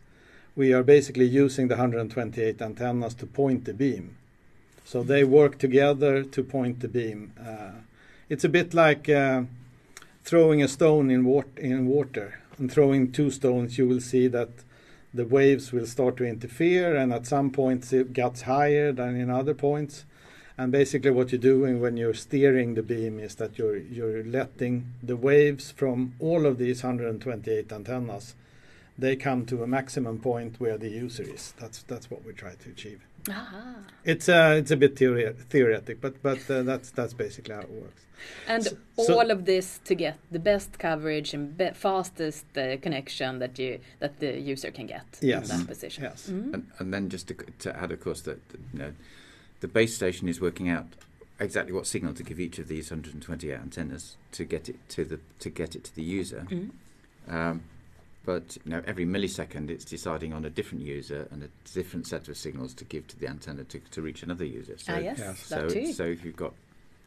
[0.57, 4.17] We are basically using the 128 antennas to point the beam.
[4.83, 7.33] So they work together to point the beam.
[7.39, 7.81] Uh,
[8.27, 9.43] it's a bit like uh,
[10.23, 13.77] throwing a stone in, wat- in water and throwing two stones.
[13.77, 14.49] You will see that
[15.13, 19.29] the waves will start to interfere, and at some points it gets higher than in
[19.29, 20.05] other points.
[20.57, 24.93] And basically, what you're doing when you're steering the beam is that you're you're letting
[25.03, 28.33] the waves from all of these 128 antennas.
[28.99, 31.53] They come to a maximum point where the user is.
[31.59, 32.99] That's that's what we try to achieve.
[33.29, 33.75] Aha.
[34.05, 37.69] It's uh, it's a bit theore- theoretic, but but uh, that's that's basically how it
[37.69, 38.01] works.
[38.47, 42.77] And So- so- all of this to get the best coverage and be- fastest uh,
[42.81, 45.49] connection that you that the user can get Yes.
[45.51, 46.03] in that position.
[46.03, 46.29] Yes.
[46.29, 46.53] Mhm.
[46.53, 48.93] And, and then just to, to add, of course, that that, you know,
[49.59, 50.87] the base station is working out
[51.39, 55.19] exactly what signal to give each of these 128 antennas to get it to the
[55.39, 56.47] to get it to the user.
[56.49, 56.69] Mhm.
[57.27, 57.61] Um,
[58.27, 62.27] but you know, every millisecond, it's deciding on a different user and a different set
[62.27, 64.77] of signals to give to the antenna to, to reach another user.
[64.77, 65.47] So, ah, yes, yes.
[65.47, 65.93] that so, too.
[65.93, 66.51] so if you've got,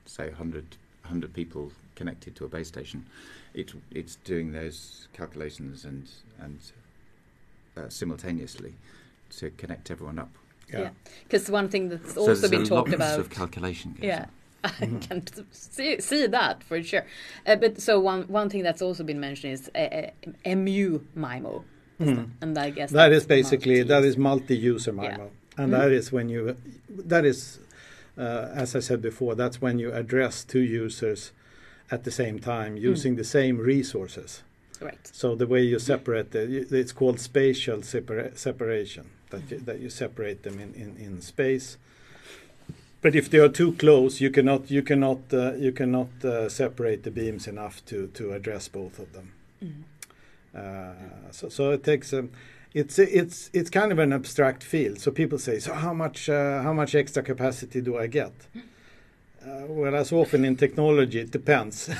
[0.06, 3.04] say, 100, 100 people connected to a base station,
[3.52, 6.08] it, it's doing those calculations and
[6.40, 6.58] and
[7.76, 8.72] uh, simultaneously
[9.36, 10.30] to connect everyone up.
[10.72, 10.80] Yeah.
[10.80, 10.90] Yeah.
[11.24, 13.20] Because one thing that's So also there's been a talked lots about.
[13.20, 13.92] of calculation.
[13.92, 14.24] goes Yeah.
[14.64, 17.06] I can see, see that for sure.
[17.46, 21.64] Uh, but so one one thing that's also been mentioned is uh, uh, MU MIMO,
[21.98, 22.96] and I guess Hmm.
[22.96, 24.14] That's basically that multi-use.
[24.14, 25.62] is multi-user MIMO, Yeah.
[25.62, 25.78] and Mhm.
[25.78, 26.56] that is when you
[26.88, 27.58] that is
[28.18, 31.32] uh, as I said before, that's when you address two users
[31.90, 34.42] at the same time using the same resources.
[34.82, 35.06] right.
[35.12, 39.06] So the way you separate the, you- it's called spatial separa- separation.
[39.30, 41.76] That you, that you separate them in, in, in space.
[43.02, 47.02] But if they are too close, you cannot you cannot uh, you cannot uh, separate
[47.02, 49.32] the beams enough to to address both of them.
[49.64, 49.82] Mm.
[50.54, 52.30] Uh, so so it takes um,
[52.74, 54.98] it's it's it's kind of an abstract field.
[54.98, 58.32] So people say, so how much uh, how much extra capacity do I get?
[59.42, 61.76] Uh, well, as often in technology, it depends.
[61.84, 61.92] so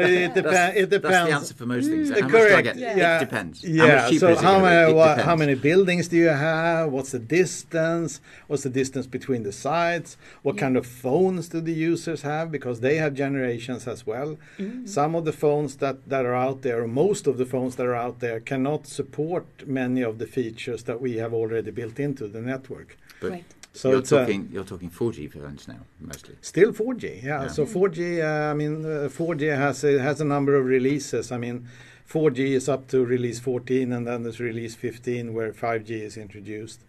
[0.00, 1.02] it, depa- That's, it depends.
[1.02, 2.10] That's the answer for most things.
[2.10, 2.64] Mm, How much do I correct.
[2.78, 2.96] get?
[2.96, 3.16] Yeah.
[3.16, 3.62] It depends.
[3.64, 3.84] Yeah.
[3.96, 6.90] much cheaper so is it how many It wha- how many buildings do you have?
[6.90, 8.20] What's the distance?
[8.46, 10.16] What's the distance between the sites?
[10.42, 10.60] What Yeah.
[10.62, 12.50] kind of phones do the users have?
[12.50, 14.38] Because they have generations as well.
[14.58, 14.88] Mm.
[14.88, 17.86] Some of the phones that, that are out there, or most of the phones that
[17.86, 22.26] are out there, cannot support many of the features that we have already built into
[22.28, 22.96] the network.
[23.20, 23.44] But right.
[23.72, 26.36] So you're it's uh, talking you're talking 4G phones now mostly.
[26.40, 27.42] Still 4G, yeah.
[27.42, 27.48] Yeah.
[27.48, 31.30] So 4G, uh, I mean, uh, 4G has a, has a number of releases.
[31.30, 31.68] I mean,
[32.08, 36.80] 4G is up to release 14, and then there's release 15 where 5G is introduced.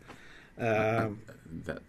[0.58, 1.22] Um,
[1.66, 1.82] that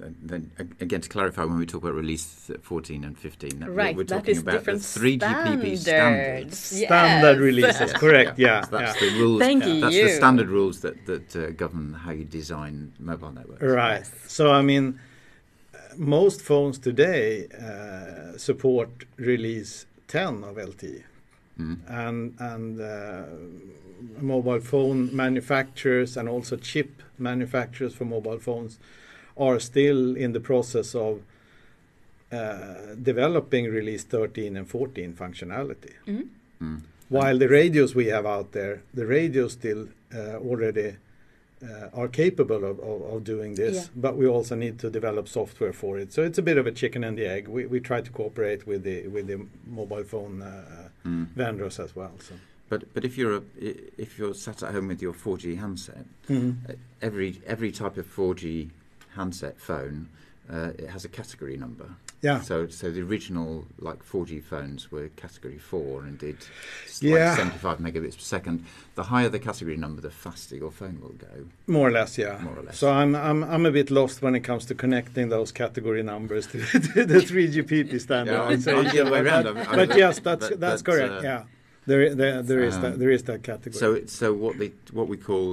[0.00, 3.94] then, then again to clarify, when we talk about release 14 and 15, that Right,
[3.96, 5.82] we're talking is about the 3GPP standards.
[5.82, 6.58] standards.
[6.58, 7.38] Standard Yes.
[7.38, 8.38] releases, correct?
[8.38, 9.08] Yeah, So that's yeah.
[9.10, 9.40] the rules.
[9.40, 10.08] Thank That's you.
[10.08, 13.62] the standard rules that that uh, govern how you design mobile networks.
[13.62, 13.98] Right.
[13.98, 14.10] Yes.
[14.26, 14.98] So I mean,
[15.74, 21.02] uh, most phones today uh, support release 10 of LTE,
[21.58, 21.76] Mm.
[21.88, 23.24] and and uh,
[24.20, 28.78] mobile phone manufacturers and also chip manufacturers for mobile phones
[29.40, 31.22] are still in the process of
[32.32, 35.94] uh, developing release 13 and 14 functionality.
[36.06, 36.28] Mhm.
[36.62, 36.80] Mm.
[37.08, 40.94] While the radios we have out there, the radios still uh, already
[41.62, 43.84] uh, are capable of, of, of doing this, Yeah.
[43.96, 46.12] but we also need to develop software for it.
[46.12, 47.48] So it's a bit of a chicken and the egg.
[47.48, 51.26] We, we try to cooperate with the with the mobile phone uh, Mm.
[51.34, 52.12] vendors as well.
[52.18, 52.34] So
[52.68, 56.04] But but if you're a, i- if you're sat at home with your 4G handset,
[56.28, 56.54] Mhm.
[56.68, 58.68] uh, every every type of 4G
[59.20, 60.08] handset phone
[60.52, 61.88] uh, it has a category number.
[62.22, 63.50] yeah, So so the original
[63.88, 66.38] like 4G phones were category four and did
[67.00, 67.28] Yeah.
[67.28, 68.58] like 75 megabits per second.
[68.98, 71.34] The higher the category number, the faster your phone will go.
[71.76, 72.38] more or less, yeah.
[72.48, 72.76] More or less.
[72.82, 76.44] So I'm I'm I'm a bit lost when it comes to connecting those category numbers
[76.48, 76.58] to,
[76.94, 78.32] to the 3GPP standard.
[78.34, 78.72] Yeah, I'm- say.
[78.78, 79.76] I'm other way But- around.
[79.80, 81.12] But yes, that's that's correct.
[81.18, 81.42] uh, yeah,
[81.88, 83.78] there there, there is that um, there is that category.
[83.84, 85.46] So so what they what we call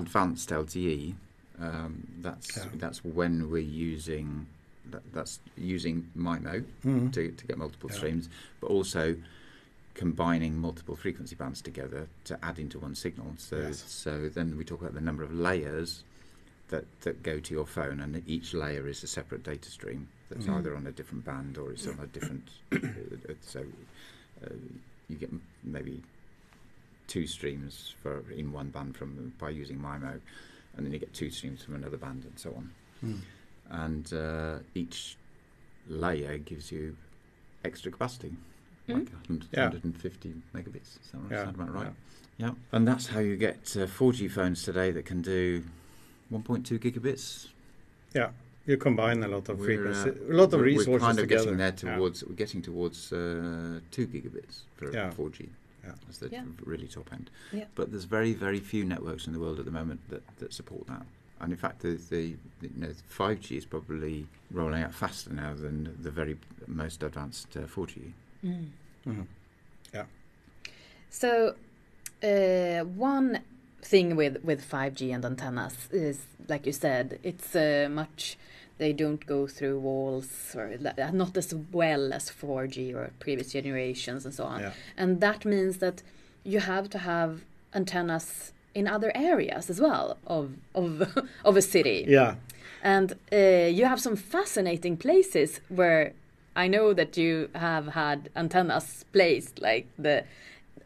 [0.00, 1.14] advanced LTE,
[1.60, 2.68] um, that's Yeah.
[2.74, 4.46] that's when we're using
[4.90, 7.12] that, that's using MIMO Mhm.
[7.12, 7.96] to, to get multiple Yeah.
[7.96, 8.28] streams,
[8.60, 9.16] but also
[9.94, 13.34] combining multiple frequency bands together to add into one signal.
[13.38, 13.84] So Yes.
[13.90, 16.04] so then we talk about the number of layers
[16.68, 20.46] that that go to your phone, and each layer is a separate data stream that's
[20.46, 20.54] Mhm.
[20.58, 22.50] either on a different band or it's on a different.
[22.72, 23.64] uh, so
[24.44, 24.50] uh,
[25.08, 25.30] you get
[25.64, 26.02] maybe
[27.06, 30.20] two streams for in one band from by using MIMO,
[30.76, 32.70] and then you get two streams from another band and so on.
[33.04, 33.20] Mm.
[33.70, 35.16] And uh, each
[35.88, 36.96] layer gives you
[37.64, 38.34] extra capacity,
[38.88, 39.64] like 100, Yeah.
[39.64, 40.98] 150 megabits.
[41.02, 41.30] Is that right?
[41.32, 41.86] Yeah, Sound about right?
[42.38, 42.46] yeah.
[42.48, 42.50] Yeah.
[42.72, 45.64] And that's how you get uh, 4G phones today that can do
[46.32, 47.48] 1.2 gigabits.
[48.14, 48.30] Yeah,
[48.66, 51.22] you combine a lot of We're, uh, a lot of we're- resources We're kind of
[51.24, 51.44] together.
[51.44, 51.96] getting there Yeah.
[51.96, 52.24] towards.
[52.24, 55.10] We're getting towards uh, two gigabits for Yeah.
[55.10, 55.48] 4G.
[55.86, 55.92] Yeah.
[56.06, 56.44] That's the Yeah.
[56.64, 57.30] really top end.
[57.52, 57.64] Yeah.
[57.74, 60.86] But there's very, very few networks in the world at the moment that, that support
[60.88, 61.06] that.
[61.40, 65.54] And in fact, the, the, the you know, 5G is probably rolling out faster now
[65.54, 68.12] than the very most advanced uh, 4G.
[68.44, 68.66] Mm.
[69.06, 69.26] Mhm.
[71.10, 71.54] So,
[72.22, 73.40] uh, one
[73.82, 78.36] thing with with 5G and antennas is, like you said, it's uh, much.
[78.78, 80.76] They don't go through walls or
[81.12, 84.60] not as well as 4G or previous generations and so on.
[84.60, 84.72] Yeah.
[84.96, 86.02] And that means that
[86.44, 87.40] you have to have
[87.74, 90.88] antennas in other areas as well of of
[91.44, 92.04] of a city.
[92.06, 92.34] Yeah,
[92.82, 93.36] And uh,
[93.78, 96.12] you have some fascinating places where
[96.54, 100.24] I know that you have had antennas placed, like the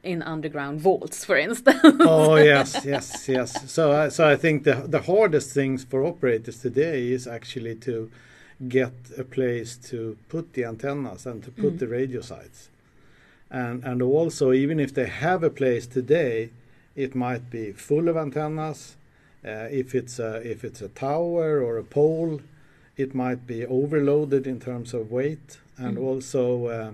[0.03, 1.79] in underground vaults, for instance.
[2.01, 3.71] oh yes, yes, yes.
[3.71, 8.11] So, I so I think the the hardest things for operators today is actually to
[8.69, 11.79] get a place to put the antennas and to put Mhm.
[11.79, 12.69] the radio sites,
[13.51, 16.51] and and also even if they have a place today,
[16.97, 18.97] it might be full of antennas.
[19.45, 22.41] Uh, if it's a if it's a tower or a pole,
[22.97, 26.03] it might be overloaded in terms of weight, and Mhm.
[26.09, 26.67] also.
[26.67, 26.91] Uh,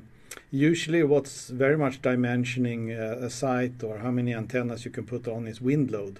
[0.50, 5.26] Usually, what's very much dimensioning uh, a site or how many antennas you can put
[5.28, 6.18] on is wind load.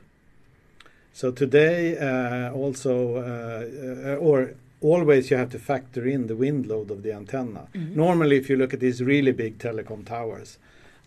[1.13, 6.91] So today, uh, also, uh, or always, you have to factor in the wind load
[6.91, 7.69] of the antenna.
[7.75, 7.97] Mhm.
[7.97, 10.59] Normally, if you look at these really big telecom towers,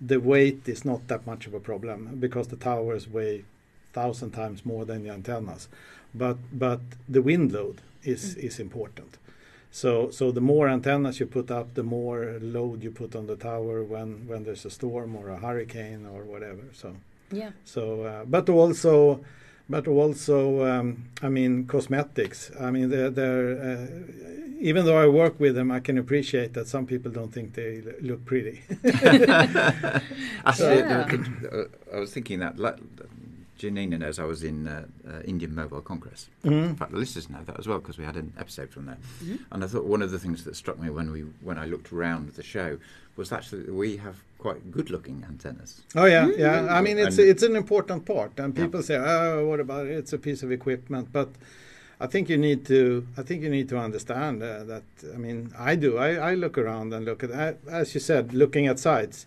[0.01, 3.43] the weight is not that much of a problem because the towers weigh
[3.93, 5.67] thousand times more than the antennas.
[6.15, 8.43] But but the wind load is Mm.
[8.47, 9.17] is important.
[9.71, 13.35] So so the more antennas you put up, the more load you put on the
[13.35, 16.63] tower when when there's a storm or a hurricane or whatever.
[16.73, 16.95] So
[17.31, 17.51] yeah.
[17.65, 19.19] so uh, but also
[19.69, 22.51] but also um, I mean cosmetics.
[22.59, 23.87] I mean they're, they're uh,
[24.59, 27.77] even though I work with them, I can appreciate that some people don't think they
[27.85, 28.61] l- look pretty.
[30.45, 31.05] Actually, Yeah.
[31.05, 32.57] the- the- uh, I was thinking that.
[33.59, 36.29] Janina knows I was in uh, uh, Indian Mobile Congress.
[36.43, 36.77] In Mhm.
[36.77, 38.97] fact, the listeners know that as well because we had an episode from there.
[39.23, 39.39] Mhm.
[39.51, 41.91] And I thought one of the things that struck me when we when I looked
[41.93, 42.79] around the show
[43.17, 45.81] was actually that we have quite good-looking antennas.
[45.95, 46.37] Oh yeah, Mm.
[46.39, 46.73] yeah.
[46.77, 48.63] I mean, it's And- it's an important part, and Yeah.
[48.63, 49.97] people say, "Oh, what about it?
[50.01, 51.29] It's a piece of equipment." But
[52.01, 53.05] I think you need to.
[53.17, 54.83] I think you need to understand uh, that.
[55.13, 55.97] I mean, I do.
[55.97, 59.25] I, I look around and look at, I, as you said, looking at sites.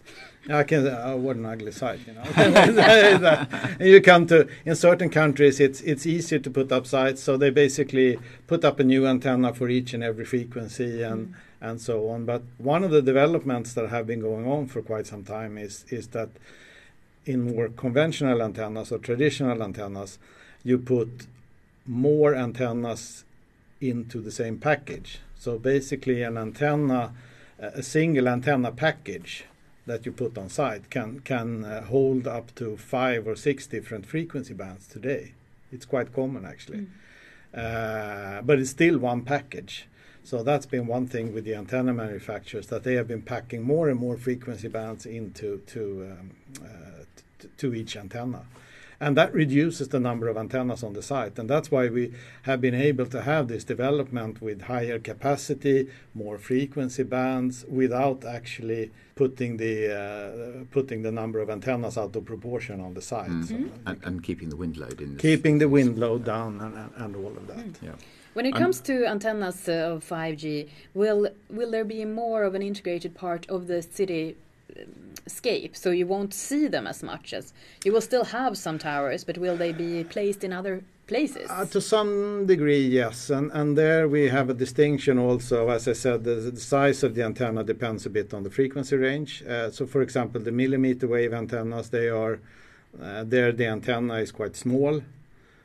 [0.48, 0.86] I can.
[0.86, 3.46] Oh, what an ugly site, you know.
[3.80, 7.50] you come to in certain countries, it's it's easier to put up sites, so they
[7.50, 11.28] basically put up a new antenna for each and every frequency and.
[11.28, 11.34] Mm.
[11.64, 15.06] And so on, but one of the developments that have been going on for quite
[15.06, 16.30] some time is is that
[17.24, 20.18] in more conventional antennas or traditional antennas,
[20.64, 21.28] you put
[21.86, 23.24] more antennas
[23.80, 25.20] into the same package.
[25.38, 27.12] So basically, an antenna,
[27.58, 29.44] a single antenna package
[29.86, 34.06] that you put on site can can uh, hold up to five or six different
[34.06, 35.32] frequency bands today.
[35.72, 38.38] It's quite common actually, mm.
[38.38, 39.88] uh, but it's still one package.
[40.24, 43.88] So that's been one thing with the antenna manufacturers that they have been packing more
[43.88, 46.30] and more frequency bands into to um,
[46.64, 48.44] uh, to each antenna
[49.02, 51.36] and that reduces the number of antennas on the site.
[51.36, 56.38] And that's why we have been able to have this development with higher capacity more
[56.38, 62.80] frequency bands without actually putting the uh, putting the number of antennas out of proportion
[62.80, 63.30] on the site.
[63.30, 63.48] Mm.
[63.48, 63.54] so
[63.86, 67.34] and, and, keeping the wind load in keeping the wind load down and, and all
[67.36, 67.66] of that.
[67.66, 67.82] Mm.
[67.82, 67.96] yeah.
[68.34, 72.62] When it comes to antennas uh, of 5G, will will there be more of an
[72.62, 74.36] integrated part of the city
[75.26, 77.52] escape so you won't see them as much as
[77.84, 81.48] you will still have some towers but will they be placed in other places?
[81.50, 85.92] Uh, to some degree yes and and there we have a distinction also as i
[85.92, 89.42] said the, the size of the antenna depends a bit on the frequency range.
[89.48, 92.40] Uh, so for example the millimeter wave antennas they are
[93.00, 95.02] uh, there the antenna is quite small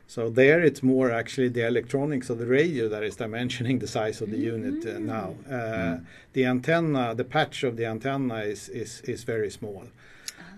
[0.08, 4.22] so there it's more actually the electronics of the radio that is dimensioning the size
[4.22, 4.64] of the mm-hmm.
[4.64, 5.34] unit uh, now.
[5.46, 6.04] Uh, mm.
[6.32, 9.84] The antenna, the patch of the antenna is is, is very small.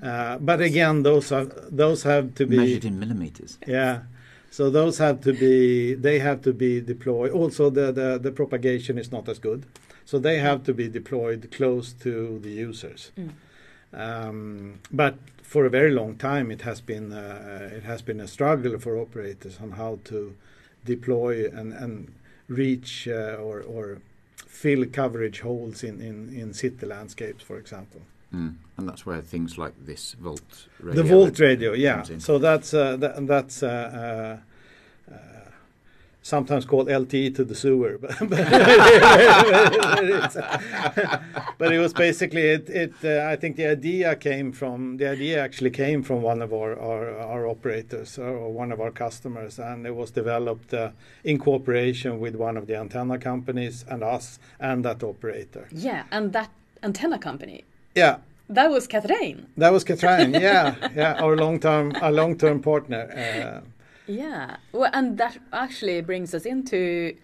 [0.03, 0.07] Ah.
[0.07, 1.47] Uh, but again, those are
[1.83, 3.59] those have to be measured in millimeters.
[3.67, 4.03] Yeah.
[4.53, 7.33] So those have to be they have to be deployed.
[7.33, 9.67] Also, the, the, the propagation is not as good,
[10.05, 13.11] so they have to be deployed close to the users.
[13.19, 13.31] Mm.
[13.93, 18.29] Um, but for a very long time, it has been uh, it has been a
[18.29, 20.37] struggle for operators on how to
[20.85, 22.13] deploy and, and
[22.49, 23.99] reach uh, or, or
[24.47, 28.01] fill coverage holes in, in, in city landscapes, for example.
[28.35, 28.57] Mm.
[28.77, 31.03] And that's where things like this Vault radio.
[31.03, 32.03] The Vault radio, yeah.
[32.19, 34.50] So that's uh, that, that's uh, uh,
[36.23, 38.19] sometimes called LTE to the sewer, but,
[41.59, 42.69] but, it was basically it.
[42.69, 46.53] it uh, I think the idea came from the idea actually came from one of
[46.53, 50.91] our our, our operators or one of our customers, and it was developed uh,
[51.25, 55.69] in cooperation with one of the antenna companies and us and that operator.
[55.73, 56.51] Yeah, and that
[56.83, 57.65] antenna company.
[57.95, 58.19] Yeah.
[58.49, 59.47] That was Kathrein.
[59.57, 60.41] That was Kathrein.
[60.41, 63.09] yeah, yeah, our long term, our long term partner.
[63.13, 63.61] Uh,
[64.11, 67.17] yeah, well, and that actually brings us into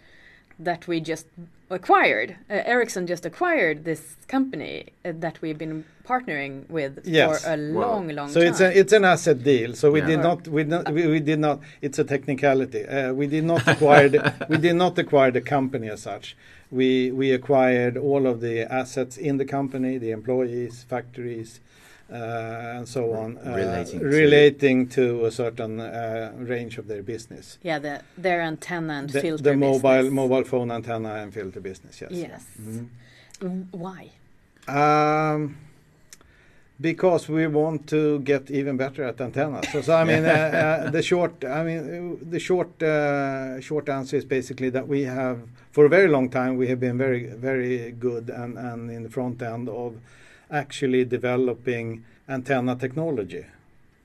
[0.58, 1.26] that we just
[1.70, 2.36] acquired.
[2.48, 7.42] Uh, Ericsson just acquired this company uh, that we've been partnering with yes.
[7.42, 8.54] for a long, long so time.
[8.54, 9.74] So it's a, it's an asset deal.
[9.74, 10.06] So we yeah.
[10.06, 11.60] did not we, not we, we, did not.
[11.82, 12.84] It's a technicality.
[12.86, 16.36] Uh, we did not acquire the, we did not acquire the company as such.
[16.70, 21.60] We we acquired all of the assets in the company, the employees, factories,
[22.08, 27.58] and so on, uh, relating, relating to, to, a certain uh, range of their business.
[27.62, 30.12] Yeah, the, their antenna and the, filter the mobile business.
[30.12, 32.00] mobile phone antenna and filter business.
[32.00, 32.12] Yes.
[32.12, 32.44] Yes.
[32.60, 33.62] Mm-hmm.
[33.72, 34.10] Why?
[34.68, 35.56] Um,
[36.80, 39.68] because we want to get even better at antennas.
[39.72, 44.16] So, so I mean, uh, uh, the short, I mean, the short, uh, short answer
[44.16, 45.40] is basically that we have,
[45.72, 49.10] for a very long time, we have been very, very good and, and in the
[49.10, 49.96] front end of
[50.50, 53.44] actually developing antenna technology.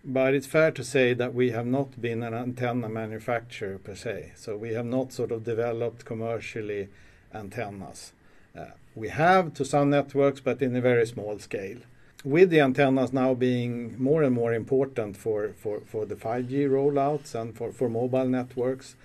[0.03, 4.31] But it's fair to say that we have not been an antenna manufacturer per se.
[4.35, 6.89] So we have not sort of developed commercially
[7.33, 8.13] antennas.
[8.57, 8.65] Uh,
[8.95, 11.77] we have to some networks, but in a very small scale.
[12.23, 17.35] With the antennas now being more and more important for, for, for the 5G rollouts
[17.35, 18.95] and for, for mobile networks,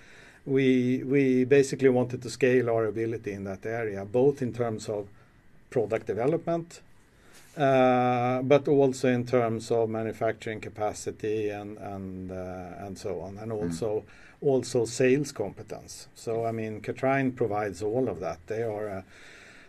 [0.45, 5.07] we, we basically wanted to scale our ability in that area, both in terms of
[5.69, 6.81] product development
[7.57, 13.63] but also in terms of manufacturing capacity and and uh, and so on, and mm.
[13.63, 14.47] also mm.
[14.47, 16.07] also sales competence.
[16.15, 18.39] So I mean, Kathrein provides all of that.
[18.47, 19.03] They are a,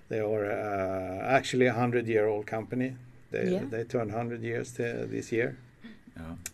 [0.09, 2.97] they are a, actually a hundred year old company.
[3.30, 3.64] They yeah.
[3.70, 5.57] they turn hundred years this year.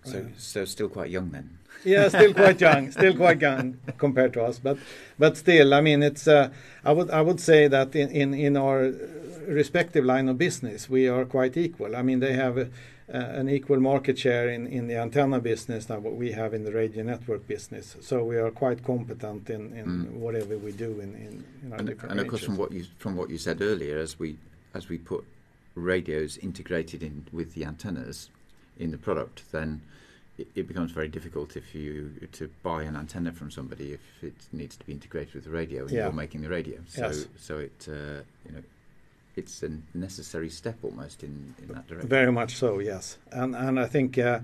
[0.05, 1.59] So uh, so still quite young then.
[1.85, 4.79] Yeah, still quite young, still quite young compared to us, but
[5.19, 6.27] but still, I mean, it's.
[6.27, 6.49] Uh,
[6.85, 8.93] I would I would say that in in in our
[9.47, 11.97] respective line of business, we are quite equal.
[11.97, 12.67] I mean, they have uh,
[13.13, 16.73] an equal market share in, in the antenna business than what we have in the
[16.73, 17.97] radio network business.
[18.01, 20.13] So we are quite competent in, in Mm.
[20.13, 22.85] whatever we do in, in you know, and, different and of course, from what you
[22.99, 24.37] from what you said earlier, as we
[24.73, 25.25] as we put
[25.75, 28.31] radios integrated in with the antennas
[28.79, 29.81] in the product, then
[30.39, 34.77] it, becomes very difficult if you to buy an antenna from somebody if it needs
[34.77, 36.05] to be integrated with the radio and Yeah.
[36.05, 36.79] you're making the radio.
[36.89, 37.27] So Yes.
[37.39, 38.63] so it uh, you know
[39.37, 42.09] it's a necessary step almost in, in that direction.
[42.09, 43.19] Very much so, yes.
[43.33, 44.41] And and I think, uh,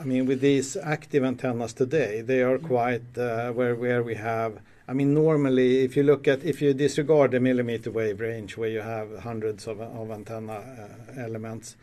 [0.00, 4.60] I mean, with these active antennas today, they are quite uh, where where we have.
[4.86, 8.70] I mean, normally, if you look at if you disregard the millimeter wave range, where
[8.70, 11.76] you have hundreds of of antenna uh, elements.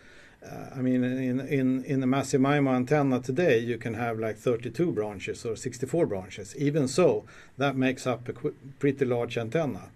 [0.46, 4.92] Uh, I mean, in in in a massive antenna today, you can have like 32
[4.92, 6.56] branches or 64 branches.
[6.58, 7.26] Even so,
[7.58, 8.34] that makes up a
[8.80, 9.90] pretty large antenna,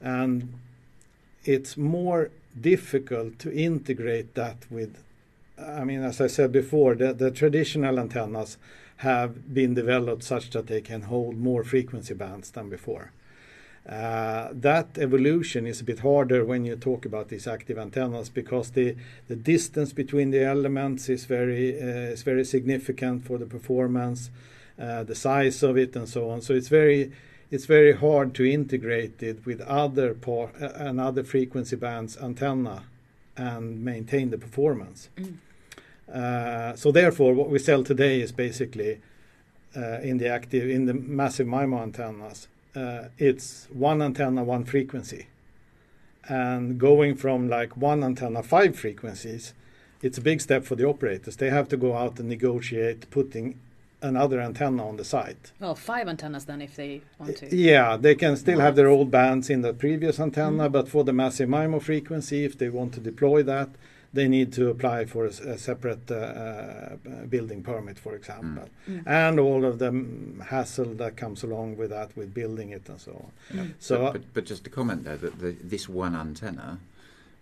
[0.00, 0.52] and
[1.44, 2.30] it's more
[2.60, 5.02] difficult to integrate that with
[5.58, 8.56] I mean as I said before the, the traditional antennas
[8.98, 13.12] have been developed such that they can hold more frequency bands than before.
[13.88, 18.72] Uh, that evolution is a bit harder when you talk about these active antennas because
[18.72, 18.94] the,
[19.28, 24.30] the distance between the elements is very uh, is very significant for the performance,
[24.78, 26.42] uh, the size of it, and so on.
[26.42, 27.12] So it's very
[27.50, 32.84] it's very hard to integrate it with other par- uh, another frequency bands antenna
[33.38, 35.08] and maintain the performance.
[36.12, 39.00] Uh, so therefore, what we sell today is basically
[39.74, 42.48] uh, in the active in the massive MIMO antennas.
[42.78, 45.26] Uh, it's one antenna, one frequency,
[46.28, 49.52] and going from like one antenna, five frequencies.
[50.00, 51.36] It's a big step for the operators.
[51.36, 53.58] They have to go out and negotiate putting
[54.00, 55.50] another antenna on the site.
[55.58, 57.56] Well, five antennas then if they want to.
[57.56, 61.12] Yeah, they can still have their old bands in the previous antenna, but for the
[61.12, 63.70] massive MIMO frequency, if they want to deploy that,
[64.12, 66.96] they need to apply for a separate uh, uh,
[67.28, 68.68] building permit, for example,
[69.06, 73.00] and all of the mm, hassle that comes along with that, with building it and
[73.00, 73.74] so on.
[73.78, 76.78] So but, but, but just to comment there that the, this one antenna,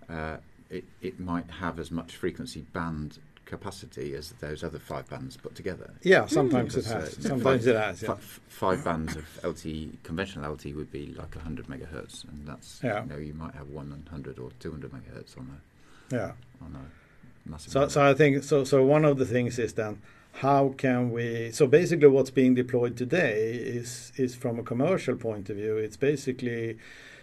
[0.08, 0.38] uh,
[0.70, 5.54] it, it might have as much frequency band capacity as those other five bands put
[5.54, 5.88] together.
[6.02, 7.12] yeah, sometimes it Because, uh, has.
[7.22, 8.02] Sometimes five- it has.
[8.02, 8.14] Yeah.
[8.14, 13.04] Fi- five bands of LTE, conventional LTE would be like 100 megahertz, and that's Yeah.
[13.04, 15.60] you know you might have 100 or 200 megahertz on
[16.10, 16.32] yeah.
[16.60, 17.72] on a massive.
[17.72, 17.92] So, network.
[17.92, 18.64] so I think so.
[18.64, 20.00] So one of the things is then
[20.40, 21.50] how can we?
[21.52, 25.76] So basically, what's being deployed today is is from a commercial point of view.
[25.76, 26.78] It's basically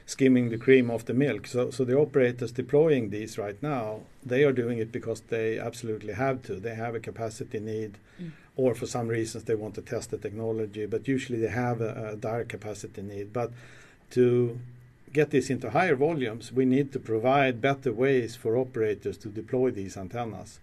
[0.05, 1.47] skimming the cream off the milk.
[1.47, 6.13] So, so the operators deploying these right now, they are doing it because they absolutely
[6.13, 6.55] have to.
[6.55, 8.31] They have a capacity need, mm.
[8.55, 10.85] or for some reasons they want to test the technology.
[10.85, 13.31] But usually they have a, a direct capacity need.
[13.31, 13.51] But
[14.11, 14.59] to
[15.13, 19.71] get this into higher volumes, we need to provide better ways for operators to deploy
[19.71, 20.59] these antennas.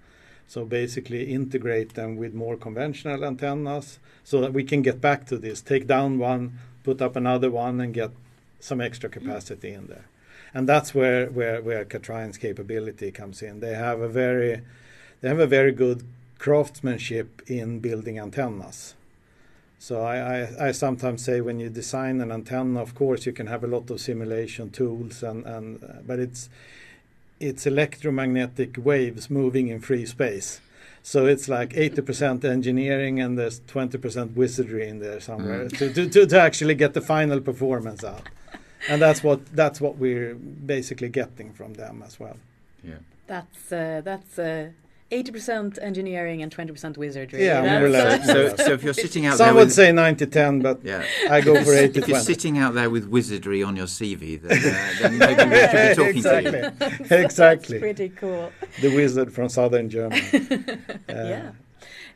[0.49, 5.39] So basically integrate them with more conventional antennas so that we can get back to
[5.39, 8.11] this, take down one, put up another one and get
[8.59, 10.07] some extra capacity in there.
[10.53, 13.61] And that's where, where, where Kathrein's capability comes in.
[13.61, 14.63] They have a very
[15.21, 16.03] they have a very good
[16.39, 18.95] craftsmanship in building antennas.
[19.83, 23.47] So I, I, I sometimes say when you design an antenna, of course you can
[23.47, 26.51] have a lot of simulation tools and, and uh, but it's
[27.41, 30.61] it's electromagnetic waves moving in free space.
[31.03, 35.79] So it's like 80% engineering and there's 20% wizardry in there somewhere Mm.
[35.79, 38.29] to, to, to, to actually get the final performance out.
[38.91, 42.37] And that's what that's what we're basically getting from them as well.
[42.85, 43.01] yeah.
[43.27, 44.69] That's uh, that's uh,
[45.13, 47.45] eighty percent engineering and twenty percent wizardry.
[47.45, 48.29] Yeah, more or less.
[48.29, 50.85] uh, So, so if you're sitting out Some there Some would with, say 90-10, but
[50.85, 51.05] yeah.
[51.29, 52.25] I go for 80 if you're 20.
[52.25, 56.21] sitting out there with wizardry on your CV, then, uh, then maybe we should be
[56.23, 56.51] talking exactly.
[56.53, 56.71] to you.
[57.09, 57.79] That's exactly.
[57.81, 58.53] pretty cool.
[58.81, 60.23] The wizard from southern Germany.
[61.09, 61.51] Uh, yeah.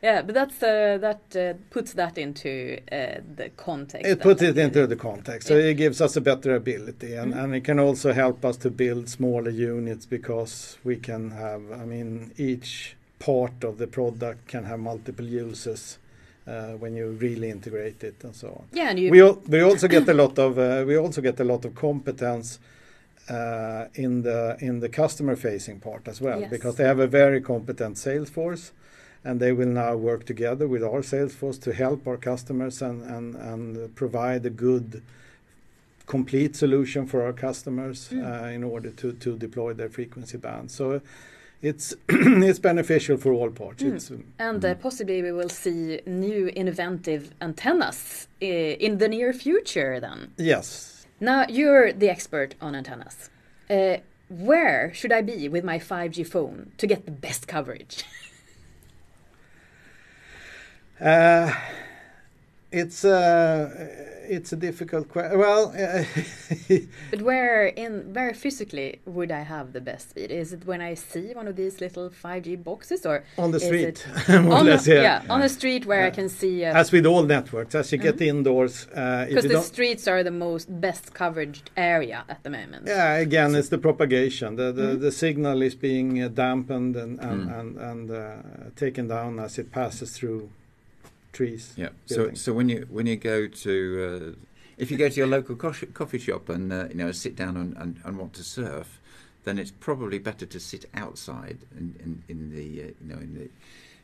[0.05, 4.05] Yeah, but that's uh, that uh, puts that into uh, the context.
[4.11, 5.47] It puts it into the context.
[5.47, 5.71] So Yeah.
[5.71, 7.43] it gives us a better ability and, Mhm.
[7.43, 11.85] and it can also help us to build smaller units because we can have, I
[11.85, 15.97] mean, each part of the product can have multiple uses
[16.47, 18.63] uh, when you really integrate it and so on.
[18.73, 19.09] Yeah, and you.
[19.11, 21.73] We, al- we also get a lot of uh, we also get a lot of
[21.73, 22.59] competence
[23.29, 26.49] uh, in the in the customer facing part as well Yes.
[26.51, 28.71] because they have a very competent sales force
[29.25, 33.01] and they will now work together with our sales force to help our customers and,
[33.15, 35.01] and, and provide a good
[36.05, 38.23] complete solution for our customers Mm.
[38.23, 40.69] uh, in order to, to deploy their frequency band.
[40.71, 41.01] So
[41.61, 43.81] it's it's beneficial for all parts.
[43.83, 44.11] Mm.
[44.11, 48.45] Um, and uh, possibly we will see new inventive antennas uh,
[48.85, 50.31] in the near future then.
[50.37, 50.91] yes.
[51.19, 53.29] Now you're the expert on antennas.
[53.69, 53.97] Uh,
[54.29, 58.03] where should I be with my 5G phone to get the best coverage?
[61.01, 61.51] Uh,
[62.71, 63.69] it's uh,
[64.27, 65.37] it's a difficult question.
[65.39, 65.71] Well,
[67.11, 70.31] but where in where physically would I have the best speed?
[70.31, 74.05] Is it when I see one of these little 5G boxes, or on the street,
[74.27, 75.21] it more or on less, the, yeah.
[75.29, 76.63] on the street where I can see?
[76.63, 80.23] a- As with all networks, as you get indoors, uh, Because you the streets are
[80.23, 82.87] the most best covered area at the moment.
[82.87, 84.55] yeah, again, it's the propagation.
[84.55, 85.01] The the, Mm-hmm.
[85.01, 87.59] the signal is being uh, dampened and and Mm.
[87.59, 88.35] and, and uh,
[88.75, 90.49] taken down as it passes through
[91.35, 91.73] trees.
[91.77, 91.89] Yeah.
[92.05, 93.73] So so when you when you go to
[94.37, 94.45] uh,
[94.77, 97.57] if you go to your local coffee, coffee shop and uh, you know sit down
[97.57, 98.99] and, and, and want to surf,
[99.43, 103.33] then it's probably better to sit outside in in, in the uh, you know in
[103.39, 103.49] the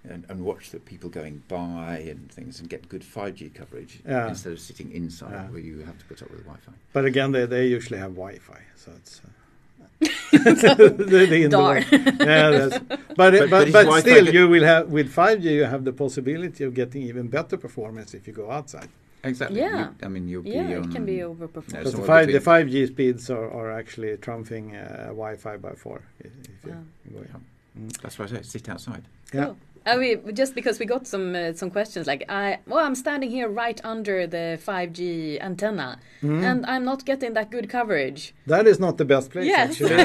[0.04, 4.30] and, and watch the people going by and things and get good 5G coverage Yeah.
[4.30, 5.50] instead of sitting inside Yeah.
[5.52, 6.72] where you have to put up with Wi-Fi.
[6.92, 9.22] But again, they, they usually have Wi-Fi, so it's.
[9.24, 9.30] Uh,
[10.32, 11.80] the, the indoor.
[11.80, 11.86] Darn.
[11.92, 15.84] yeah, that's, but but But- but but, still, you will have with 5G, you have
[15.84, 18.90] the possibility of getting even better performance if you go outside.
[19.24, 19.60] Exactly.
[19.60, 19.90] Yeah.
[19.90, 21.68] You, I mean, you'll Yeah, be it can be Yeah, overperformed.
[21.68, 25.74] Because the, somewhere five, the between- 5G speeds are, are actually trumping uh, Wi-Fi by
[25.74, 26.02] four.
[26.20, 26.84] If if you Wow.
[27.14, 27.88] go in.
[28.02, 29.04] That's why I say sit outside.
[29.34, 29.46] Yeah.
[29.46, 29.58] Cool.
[29.84, 33.32] Uh, we, just because we got some uh, some questions like I well I'm standing
[33.32, 36.44] here right under the 5G antenna Mm-hmm.
[36.44, 38.36] and I'm not getting that good coverage.
[38.46, 39.72] That is not the best place, Yes.
[39.72, 39.98] actually.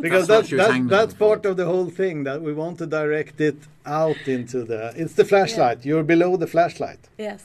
[0.02, 2.86] because That's what that's, that's, that's part of the whole thing that we want to
[2.86, 4.92] direct it out into the.
[4.94, 5.86] It's the flashlight.
[5.86, 6.98] You're below the flashlight.
[7.16, 7.44] Yes.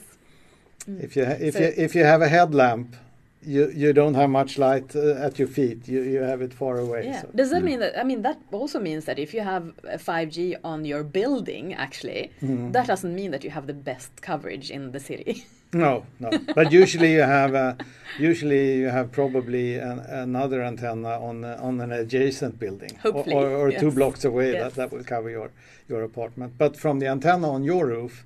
[1.05, 2.95] If you if So- you if you have a headlamp,
[3.43, 5.87] you you don't have much light uh, at your feet.
[5.87, 7.05] You you have it far away.
[7.05, 7.21] Yeah.
[7.21, 7.97] so- Does that mean that?
[7.97, 12.31] I mean, that also means that if you have uh, 5G on your building, actually,
[12.41, 12.71] Mm-hmm.
[12.71, 15.45] that doesn't mean that you have the best coverage in the city.
[15.73, 16.29] No, no.
[16.53, 17.73] But usually you have uh,
[18.19, 23.35] usually you have probably an, another antenna on uh, on an adjacent building, or- Hopefully,
[23.35, 23.95] or, or two yes.
[23.95, 24.51] blocks away.
[24.51, 24.61] Yes.
[24.61, 25.49] That that will cover your
[25.89, 26.53] your apartment.
[26.57, 28.25] But from the antenna on your roof,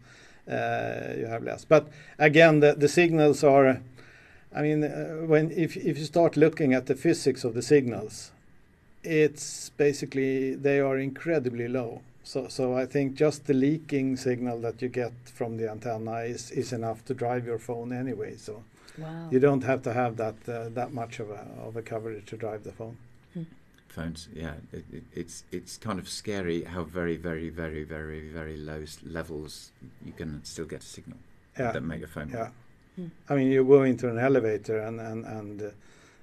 [0.49, 1.65] uh, you have less.
[1.65, 1.83] But
[2.17, 3.77] again, the the signals are.
[4.55, 8.31] I mean, uh, when if if you start looking at the physics of the signals,
[9.03, 12.01] it's basically they are incredibly low.
[12.23, 16.51] So so I think just the leaking signal that you get from the antenna is
[16.51, 18.35] is enough to drive your phone anyway.
[18.37, 18.63] So
[18.97, 19.27] Wow.
[19.29, 22.37] you don't have to have that uh, that much of a of a coverage to
[22.37, 22.95] drive the phone.
[23.89, 28.57] Phones, yeah, it, it, it's it's kind of scary how very very very very very
[28.57, 29.71] low s- levels
[30.05, 31.17] you can still get a signal
[31.59, 31.71] Yeah.
[31.73, 32.29] that make a phone.
[32.29, 32.49] Yeah.
[32.95, 33.07] Hmm.
[33.29, 35.69] I mean, you go into an elevator and and and uh,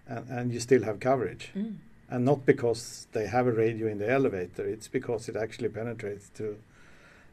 [0.08, 1.74] and, and you still have coverage, Mm.
[2.10, 4.64] and not because they have a radio in the elevator.
[4.66, 6.56] It's because it actually penetrates to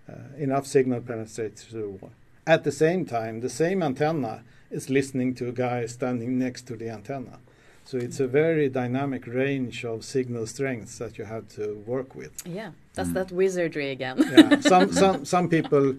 [0.09, 2.11] uh, enough signal penetrates through the wall.
[2.45, 6.75] At the same time, the same antenna is listening to a guy standing next to
[6.75, 7.39] the antenna.
[7.85, 12.31] So it's a very dynamic range of signal strengths that you have to work with.
[12.45, 13.13] Yeah, that's Mm.
[13.13, 14.17] that wizardry again.
[14.19, 14.59] yeah.
[14.61, 15.95] Some some some people,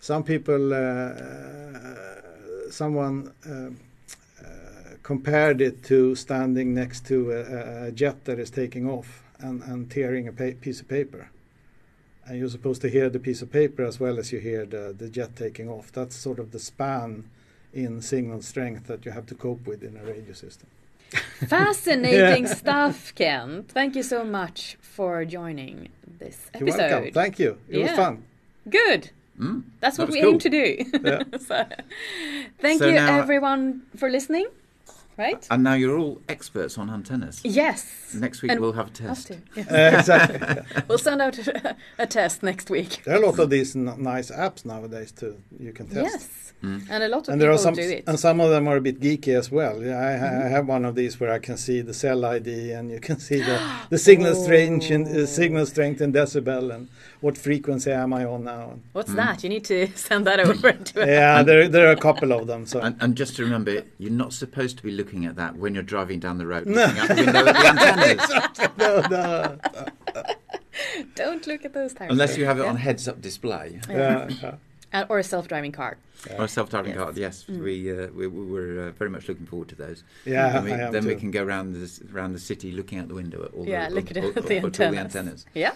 [0.00, 2.20] some people, uh, uh,
[2.72, 3.70] someone uh,
[4.44, 9.62] uh, compared it to standing next to a, a- jet that is taking off and,
[9.62, 11.30] and tearing a piece of paper.
[12.26, 14.94] And you're supposed to hear the piece of paper as well as you hear the,
[14.96, 15.90] the jet taking off.
[15.92, 17.24] That's sort of the span
[17.72, 20.68] in signal strength that you have to cope with in a radio system.
[21.48, 23.64] Fascinating stuff, Ken.
[23.68, 26.84] Thank you so much for joining this You're welcome.
[26.84, 27.14] episode.
[27.14, 27.58] Thank you.
[27.68, 28.24] It was fun.
[28.68, 29.10] Good.
[29.40, 30.32] Mm, That's what we cool.
[30.34, 30.84] aim to do.
[31.02, 31.22] Yeah.
[31.38, 31.64] so,
[32.60, 34.46] thank So you, now- everyone, for listening.
[35.20, 35.46] Right?
[35.50, 37.40] And now you're all experts on antennas.
[37.44, 37.80] Yes.
[38.14, 39.26] Next week And we'll have a Us test.
[39.28, 39.40] too.
[39.56, 39.68] Yes.
[39.70, 40.82] Uh, exactly.
[40.88, 43.02] We'll send out a, a test next week.
[43.04, 45.34] There are a lot of these n- nice apps nowadays too.
[45.66, 46.04] You can test.
[46.12, 46.28] Yes.
[46.62, 48.04] And a lot of and there people are some, do it.
[48.06, 49.76] and some of them are a bit geeky as well.
[49.82, 50.46] Yeah, I, Mm-hmm.
[50.46, 53.18] I have one of these where I can see the cell ID and you can
[53.28, 53.56] see the,
[53.88, 55.22] the signal strength, in, Oh.
[55.22, 56.88] uh, signal strength in decibel and
[57.22, 58.64] what frequency am I on now.
[58.72, 59.42] And What's that?
[59.42, 62.66] You need to send that over to yeah, there there are a couple of them.
[62.66, 65.74] So And, and just to remember, you're not supposed to be looking at that when
[65.74, 70.24] you're driving down the road, looking out the window at the antennas, no, no,
[71.14, 72.10] Don't look at those tires.
[72.12, 74.54] unless you have it on heads-up display yeah, yeah.
[74.92, 75.98] Uh, or a self-driving car.
[76.38, 76.98] or a self-driving Yes.
[77.00, 77.12] car.
[77.14, 80.02] Yes, we, uh, we we were uh, very much looking forward to those.
[80.24, 82.72] Yeah, then we, I am then we can go around the s- around the city,
[82.72, 84.70] looking out the window at all Yeah, the, look at all, the, all- all- all
[84.70, 85.14] the antennas.
[85.16, 85.46] antennas.
[85.54, 85.74] Yeah.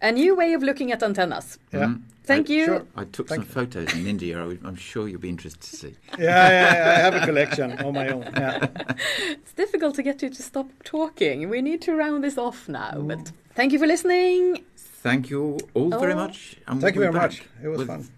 [0.00, 1.58] A new way of looking at antennas.
[1.72, 1.80] Yeah.
[1.80, 2.00] Mhm.
[2.24, 2.64] Thank I, you.
[2.66, 2.86] Sure.
[2.96, 4.38] I took Thank some photos in India.
[4.40, 5.96] I, am sure you'll be interested to see.
[6.18, 8.22] yeah, yeah, I have a collection on my own.
[8.36, 8.68] Yeah.
[9.30, 11.48] It's difficult to get you to stop talking.
[11.50, 12.92] We need to round this off now.
[12.94, 13.08] Mm.
[13.08, 14.64] But thank you for listening.
[14.76, 15.98] Thank you all oh.
[15.98, 16.16] very Oh.
[16.16, 16.56] much.
[16.68, 17.42] and Thank you we'll very much.
[17.62, 18.08] It was fun.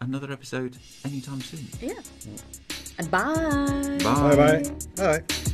[0.00, 1.66] Another episode anytime soon.
[1.80, 1.94] Yeah.
[2.98, 3.98] And bye.
[4.02, 4.36] Bye.
[4.36, 4.62] Bye bye.
[4.96, 5.44] Bye.